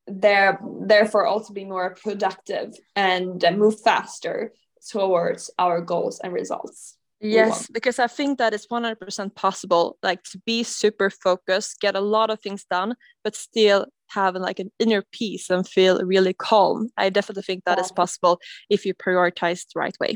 there 0.08 0.60
therefore 0.82 1.26
also 1.26 1.54
be 1.54 1.66
more 1.66 1.96
productive 1.96 2.74
and 2.96 3.44
uh, 3.44 3.52
move 3.52 3.80
faster 3.82 4.52
towards 4.92 5.50
our 5.58 5.82
goals 5.82 6.20
and 6.24 6.34
results 6.34 6.97
yes 7.20 7.68
because 7.68 8.00
i 8.00 8.08
think 8.08 8.38
that 8.38 8.54
it's 8.54 8.68
100% 8.68 9.36
possible 9.36 9.98
like 10.04 10.22
to 10.24 10.40
be 10.46 10.64
super 10.64 11.10
focused 11.10 11.80
get 11.80 11.96
a 11.96 12.02
lot 12.02 12.30
of 12.30 12.40
things 12.40 12.66
done 12.70 12.96
but 13.24 13.36
still 13.36 13.86
have 14.10 14.36
like 14.36 14.60
an 14.60 14.72
inner 14.80 15.04
peace 15.12 15.50
and 15.50 15.68
feel 15.68 16.02
really 16.02 16.32
calm. 16.34 16.90
I 16.96 17.10
definitely 17.10 17.44
think 17.44 17.66
that 17.66 17.78
yeah. 17.78 17.84
is 17.84 17.92
possible 17.92 18.40
if 18.70 18.86
you 18.86 18.94
prioritize 18.94 19.66
the 19.66 19.80
right 19.82 19.98
way. 20.00 20.16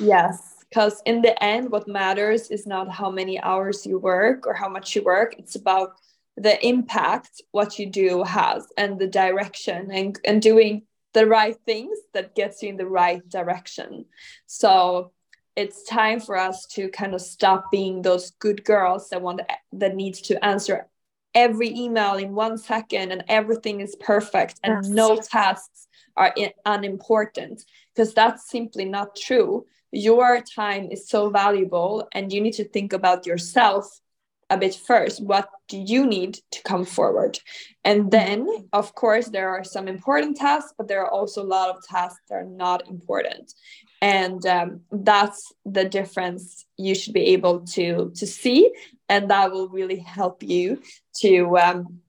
Yes 0.00 0.56
because 0.70 1.02
in 1.04 1.20
the 1.20 1.40
end 1.42 1.70
what 1.70 1.88
matters 1.88 2.50
is 2.50 2.66
not 2.66 2.90
how 2.90 3.10
many 3.10 3.40
hours 3.40 3.84
you 3.84 3.98
work 3.98 4.46
or 4.46 4.54
how 4.54 4.68
much 4.68 4.94
you 4.94 5.02
work 5.02 5.34
it's 5.36 5.56
about 5.56 5.94
the 6.36 6.64
impact 6.66 7.42
what 7.50 7.78
you 7.78 7.86
do 7.86 8.22
has 8.22 8.66
and 8.76 8.98
the 8.98 9.06
direction 9.06 9.90
and, 9.90 10.18
and 10.24 10.40
doing 10.40 10.82
the 11.12 11.26
right 11.26 11.56
things 11.66 11.98
that 12.14 12.34
gets 12.34 12.62
you 12.62 12.68
in 12.68 12.76
the 12.76 12.86
right 12.86 13.28
direction. 13.28 14.06
So 14.46 15.12
it's 15.56 15.82
time 15.84 16.20
for 16.20 16.36
us 16.36 16.66
to 16.66 16.88
kind 16.88 17.14
of 17.14 17.20
stop 17.20 17.70
being 17.70 18.02
those 18.02 18.30
good 18.32 18.64
girls 18.64 19.08
that 19.10 19.20
want 19.20 19.40
that 19.72 19.94
needs 19.94 20.20
to 20.22 20.44
answer 20.44 20.86
every 21.34 21.70
email 21.76 22.14
in 22.14 22.34
one 22.34 22.58
second 22.58 23.12
and 23.12 23.24
everything 23.28 23.80
is 23.80 23.96
perfect 23.96 24.58
and 24.64 24.84
yes. 24.84 24.88
no 24.88 25.16
tasks 25.16 25.88
are 26.16 26.32
in, 26.36 26.50
unimportant. 26.66 27.64
Because 27.94 28.14
that's 28.14 28.48
simply 28.48 28.84
not 28.84 29.16
true. 29.16 29.66
Your 29.92 30.40
time 30.40 30.88
is 30.90 31.08
so 31.08 31.30
valuable 31.30 32.08
and 32.12 32.32
you 32.32 32.40
need 32.40 32.54
to 32.54 32.68
think 32.68 32.92
about 32.92 33.26
yourself 33.26 34.00
a 34.48 34.56
bit 34.56 34.74
first. 34.74 35.22
What 35.22 35.48
do 35.68 35.78
you 35.78 36.06
need 36.06 36.38
to 36.50 36.62
come 36.64 36.84
forward? 36.84 37.38
And 37.84 38.10
then 38.10 38.46
mm-hmm. 38.46 38.64
of 38.72 38.94
course 38.94 39.28
there 39.28 39.50
are 39.50 39.64
some 39.64 39.88
important 39.88 40.36
tasks 40.36 40.74
but 40.76 40.88
there 40.88 41.04
are 41.04 41.10
also 41.10 41.42
a 41.42 41.52
lot 41.58 41.70
of 41.70 41.84
tasks 41.86 42.20
that 42.28 42.34
are 42.34 42.44
not 42.44 42.88
important 42.88 43.52
and 44.00 44.44
um, 44.46 44.80
that's 44.90 45.52
the 45.64 45.84
difference 45.84 46.64
you 46.76 46.94
should 46.94 47.12
be 47.12 47.26
able 47.26 47.60
to 47.60 48.12
to 48.16 48.26
see. 48.26 48.72
And 49.08 49.30
that 49.30 49.52
will 49.52 49.68
really 49.68 49.98
help 49.98 50.42
you 50.42 50.82
to 51.20 51.58
um, 51.58 52.00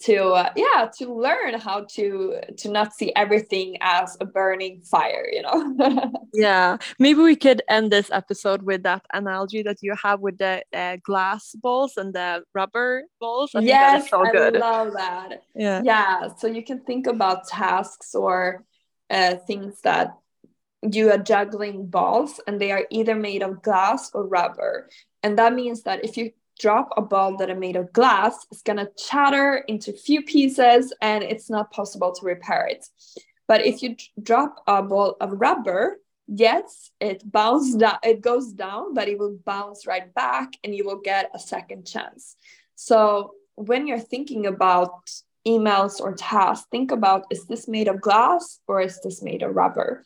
to 0.00 0.16
uh, 0.32 0.50
yeah 0.56 0.88
to 0.98 1.14
learn 1.14 1.54
how 1.54 1.84
to 1.90 2.40
to 2.56 2.70
not 2.70 2.94
see 2.94 3.12
everything 3.14 3.76
as 3.80 4.16
a 4.20 4.24
burning 4.24 4.80
fire 4.82 5.26
you 5.30 5.42
know? 5.42 6.12
Yeah. 6.32 6.76
Maybe 7.00 7.20
we 7.20 7.34
could 7.34 7.60
end 7.68 7.90
this 7.90 8.08
episode 8.12 8.62
with 8.62 8.84
that 8.84 9.04
analogy 9.12 9.62
that 9.64 9.78
you 9.82 9.94
have 10.00 10.20
with 10.20 10.38
the 10.38 10.62
uh, 10.72 10.96
glass 11.02 11.56
balls 11.60 11.96
and 11.96 12.14
the 12.14 12.44
rubber 12.54 13.02
balls. 13.20 13.50
I 13.54 13.60
yes 13.60 14.10
so 14.10 14.24
i 14.24 14.48
love 14.50 14.92
that. 14.94 15.42
Yeah. 15.54 15.82
Yeah 15.84 16.28
so 16.36 16.46
you 16.46 16.64
can 16.64 16.80
think 16.80 17.06
about 17.06 17.48
tasks 17.48 18.14
or 18.14 18.64
uh, 19.10 19.34
things 19.46 19.80
that 19.82 20.14
you 20.92 21.10
are 21.10 21.18
juggling 21.18 21.86
balls 21.86 22.40
and 22.46 22.60
they 22.60 22.72
are 22.72 22.86
either 22.90 23.14
made 23.14 23.42
of 23.42 23.62
glass 23.62 24.10
or 24.14 24.26
rubber 24.26 24.88
and 25.22 25.38
that 25.38 25.54
means 25.54 25.82
that 25.82 26.04
if 26.04 26.16
you 26.16 26.32
drop 26.60 26.90
a 26.96 27.02
ball 27.02 27.36
that 27.38 27.50
are 27.50 27.58
made 27.58 27.76
of 27.76 27.92
glass, 27.92 28.46
it's 28.52 28.62
gonna 28.62 28.88
shatter 28.96 29.56
into 29.66 29.92
few 29.92 30.22
pieces 30.22 30.92
and 31.00 31.24
it's 31.24 31.48
not 31.48 31.72
possible 31.72 32.12
to 32.12 32.26
repair 32.26 32.66
it. 32.66 32.86
But 33.48 33.66
if 33.66 33.82
you 33.82 33.96
drop 34.22 34.62
a 34.66 34.82
ball 34.82 35.16
of 35.20 35.40
rubber, 35.40 35.98
yes, 36.28 36.90
it 37.00 37.22
bounces 37.30 37.76
down, 37.76 37.98
it 38.04 38.20
goes 38.20 38.52
down, 38.52 38.94
but 38.94 39.08
it 39.08 39.18
will 39.18 39.38
bounce 39.44 39.86
right 39.86 40.12
back 40.14 40.52
and 40.62 40.74
you 40.74 40.84
will 40.84 41.00
get 41.00 41.30
a 41.34 41.38
second 41.38 41.86
chance. 41.86 42.36
So 42.76 43.32
when 43.56 43.86
you're 43.86 43.98
thinking 43.98 44.46
about 44.46 45.10
emails 45.46 46.00
or 46.00 46.14
tasks, 46.14 46.66
think 46.70 46.92
about 46.92 47.24
is 47.30 47.46
this 47.46 47.66
made 47.66 47.88
of 47.88 48.00
glass 48.00 48.60
or 48.68 48.82
is 48.82 49.00
this 49.00 49.22
made 49.22 49.42
of 49.42 49.56
rubber? 49.56 50.04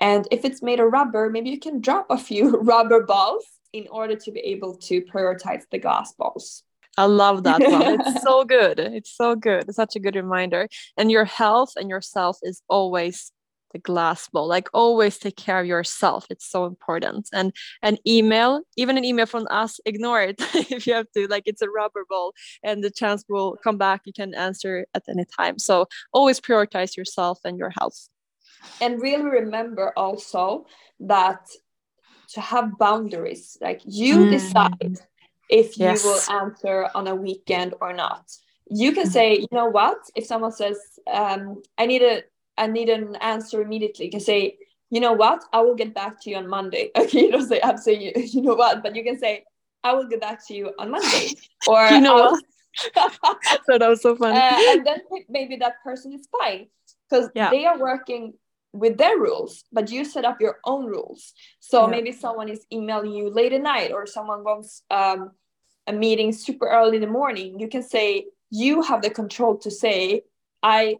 And 0.00 0.26
if 0.30 0.44
it's 0.44 0.62
made 0.62 0.80
of 0.80 0.92
rubber, 0.92 1.30
maybe 1.30 1.50
you 1.50 1.58
can 1.58 1.80
drop 1.80 2.06
a 2.10 2.18
few 2.18 2.56
rubber 2.60 3.04
balls 3.04 3.44
in 3.72 3.88
order 3.88 4.16
to 4.16 4.32
be 4.32 4.40
able 4.40 4.76
to 4.76 5.02
prioritize 5.02 5.62
the 5.70 5.78
glass 5.78 6.12
balls. 6.14 6.62
I 6.98 7.06
love 7.06 7.44
that 7.44 7.60
one. 7.60 8.00
It's 8.00 8.22
so 8.28 8.44
good. 8.44 8.78
It's 8.78 9.16
so 9.16 9.34
good. 9.34 9.64
It's 9.68 9.76
such 9.76 9.96
a 9.96 10.00
good 10.00 10.16
reminder. 10.16 10.68
And 10.96 11.10
your 11.10 11.24
health 11.24 11.72
and 11.76 11.88
yourself 11.88 12.38
is 12.42 12.62
always 12.68 13.32
the 13.72 13.78
glass 13.78 14.28
ball. 14.28 14.46
Like 14.46 14.68
always 14.74 15.18
take 15.18 15.36
care 15.36 15.58
of 15.58 15.66
yourself. 15.66 16.26
It's 16.28 16.48
so 16.48 16.66
important. 16.66 17.28
And 17.32 17.52
an 17.82 17.96
email, 18.06 18.62
even 18.76 18.98
an 18.98 19.04
email 19.04 19.26
from 19.26 19.46
us, 19.50 19.80
ignore 19.86 20.22
it 20.22 20.36
if 20.38 20.86
you 20.86 20.94
have 20.94 21.10
to. 21.16 21.26
Like 21.26 21.44
it's 21.46 21.62
a 21.62 21.70
rubber 21.70 22.04
ball 22.08 22.32
and 22.62 22.84
the 22.84 22.90
chance 22.90 23.24
will 23.28 23.56
come 23.64 23.78
back. 23.78 24.02
You 24.04 24.12
can 24.12 24.34
answer 24.34 24.86
at 24.94 25.04
any 25.08 25.24
time. 25.24 25.58
So 25.58 25.86
always 26.12 26.40
prioritize 26.40 26.96
yourself 26.96 27.40
and 27.44 27.58
your 27.58 27.70
health. 27.70 28.08
And 28.80 29.00
really 29.00 29.24
remember 29.24 29.92
also 29.96 30.66
that 31.00 31.46
to 32.32 32.40
have 32.40 32.78
boundaries 32.78 33.58
like 33.60 33.80
you 33.84 34.18
mm. 34.18 34.30
decide 34.30 34.98
if 35.48 35.76
yes. 35.76 36.02
you 36.02 36.10
will 36.10 36.40
answer 36.40 36.88
on 36.94 37.06
a 37.06 37.14
weekend 37.14 37.74
or 37.80 37.92
not 37.92 38.30
you 38.70 38.92
can 38.92 39.06
mm. 39.06 39.12
say 39.12 39.36
you 39.36 39.48
know 39.52 39.66
what 39.66 39.98
if 40.14 40.24
someone 40.24 40.52
says 40.52 40.78
um, 41.12 41.62
i 41.78 41.86
need 41.86 42.02
a 42.02 42.22
i 42.56 42.66
need 42.66 42.88
an 42.88 43.16
answer 43.16 43.60
immediately 43.60 44.06
you 44.06 44.10
can 44.10 44.20
say 44.20 44.56
you 44.90 45.00
know 45.00 45.12
what 45.12 45.42
i 45.52 45.60
will 45.60 45.74
get 45.74 45.94
back 45.94 46.20
to 46.22 46.30
you 46.30 46.36
on 46.36 46.48
monday 46.48 46.90
okay 46.96 47.22
you 47.22 47.30
don't 47.30 47.48
say 47.48 47.60
i'm 47.62 47.76
saying 47.76 48.00
you, 48.00 48.12
you 48.16 48.42
know 48.42 48.54
what 48.54 48.82
but 48.82 48.96
you 48.96 49.04
can 49.04 49.18
say 49.18 49.44
i 49.84 49.92
will 49.92 50.08
get 50.08 50.20
back 50.20 50.46
to 50.46 50.54
you 50.54 50.72
on 50.78 50.90
monday 50.90 51.30
or 51.68 51.86
you 51.88 52.00
know 52.00 52.14
what 52.14 52.44
so 53.66 53.78
that 53.78 53.88
was 53.88 54.00
so 54.00 54.16
funny 54.16 54.38
uh, 54.38 54.72
and 54.72 54.86
then 54.86 55.00
maybe 55.28 55.56
that 55.56 55.74
person 55.84 56.12
is 56.14 56.26
fine 56.40 56.66
because 57.10 57.28
yeah. 57.34 57.50
they 57.50 57.66
are 57.66 57.78
working 57.78 58.32
with 58.72 58.96
their 58.96 59.18
rules, 59.18 59.64
but 59.72 59.90
you 59.90 60.04
set 60.04 60.24
up 60.24 60.40
your 60.40 60.58
own 60.64 60.86
rules. 60.86 61.34
So 61.60 61.82
yeah. 61.82 61.90
maybe 61.90 62.12
someone 62.12 62.48
is 62.48 62.64
emailing 62.72 63.12
you 63.12 63.30
late 63.30 63.52
at 63.52 63.62
night, 63.62 63.92
or 63.92 64.06
someone 64.06 64.44
wants 64.44 64.82
um, 64.90 65.32
a 65.86 65.92
meeting 65.92 66.32
super 66.32 66.68
early 66.68 66.96
in 66.96 67.02
the 67.02 67.08
morning. 67.08 67.60
You 67.60 67.68
can 67.68 67.82
say 67.82 68.26
you 68.50 68.82
have 68.82 69.02
the 69.02 69.10
control 69.10 69.58
to 69.58 69.70
say, 69.70 70.22
I 70.62 70.96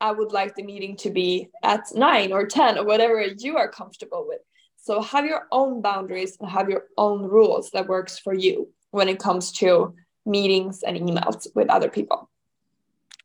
I 0.00 0.12
would 0.12 0.32
like 0.32 0.54
the 0.54 0.62
meeting 0.62 0.96
to 0.98 1.10
be 1.10 1.48
at 1.62 1.86
nine 1.94 2.32
or 2.32 2.46
10 2.46 2.78
or 2.78 2.84
whatever 2.84 3.20
you 3.20 3.56
are 3.56 3.68
comfortable 3.68 4.24
with. 4.28 4.38
So 4.76 5.02
have 5.02 5.24
your 5.24 5.48
own 5.50 5.82
boundaries 5.82 6.36
and 6.40 6.48
have 6.48 6.70
your 6.70 6.84
own 6.96 7.24
rules 7.24 7.70
that 7.72 7.88
works 7.88 8.18
for 8.18 8.32
you 8.32 8.68
when 8.92 9.08
it 9.08 9.18
comes 9.18 9.50
to 9.52 9.94
meetings 10.24 10.84
and 10.84 10.96
emails 10.96 11.48
with 11.54 11.68
other 11.68 11.90
people. 11.90 12.30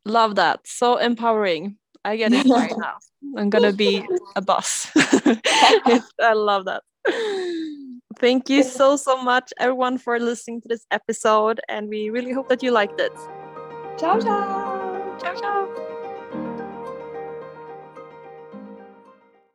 Love 0.04 0.34
that. 0.34 0.66
So 0.66 0.96
empowering. 0.96 1.76
I 2.04 2.16
get 2.16 2.32
it 2.32 2.46
right 2.46 2.74
now. 2.78 2.96
I'm 3.36 3.50
gonna 3.50 3.72
be 3.72 4.04
a 4.36 4.42
boss. 4.42 4.88
I 4.96 6.32
love 6.34 6.66
that. 6.66 6.82
Thank 8.18 8.48
you 8.48 8.62
so 8.62 8.96
so 8.96 9.22
much 9.22 9.52
everyone 9.58 9.98
for 9.98 10.20
listening 10.20 10.60
to 10.62 10.68
this 10.68 10.86
episode 10.90 11.60
and 11.68 11.88
we 11.88 12.10
really 12.10 12.32
hope 12.32 12.48
that 12.48 12.62
you 12.62 12.70
liked 12.70 13.00
it. 13.00 13.12
Ciao 13.98 14.20
ciao. 14.20 15.16
Ciao 15.18 15.34
ciao. 15.34 15.63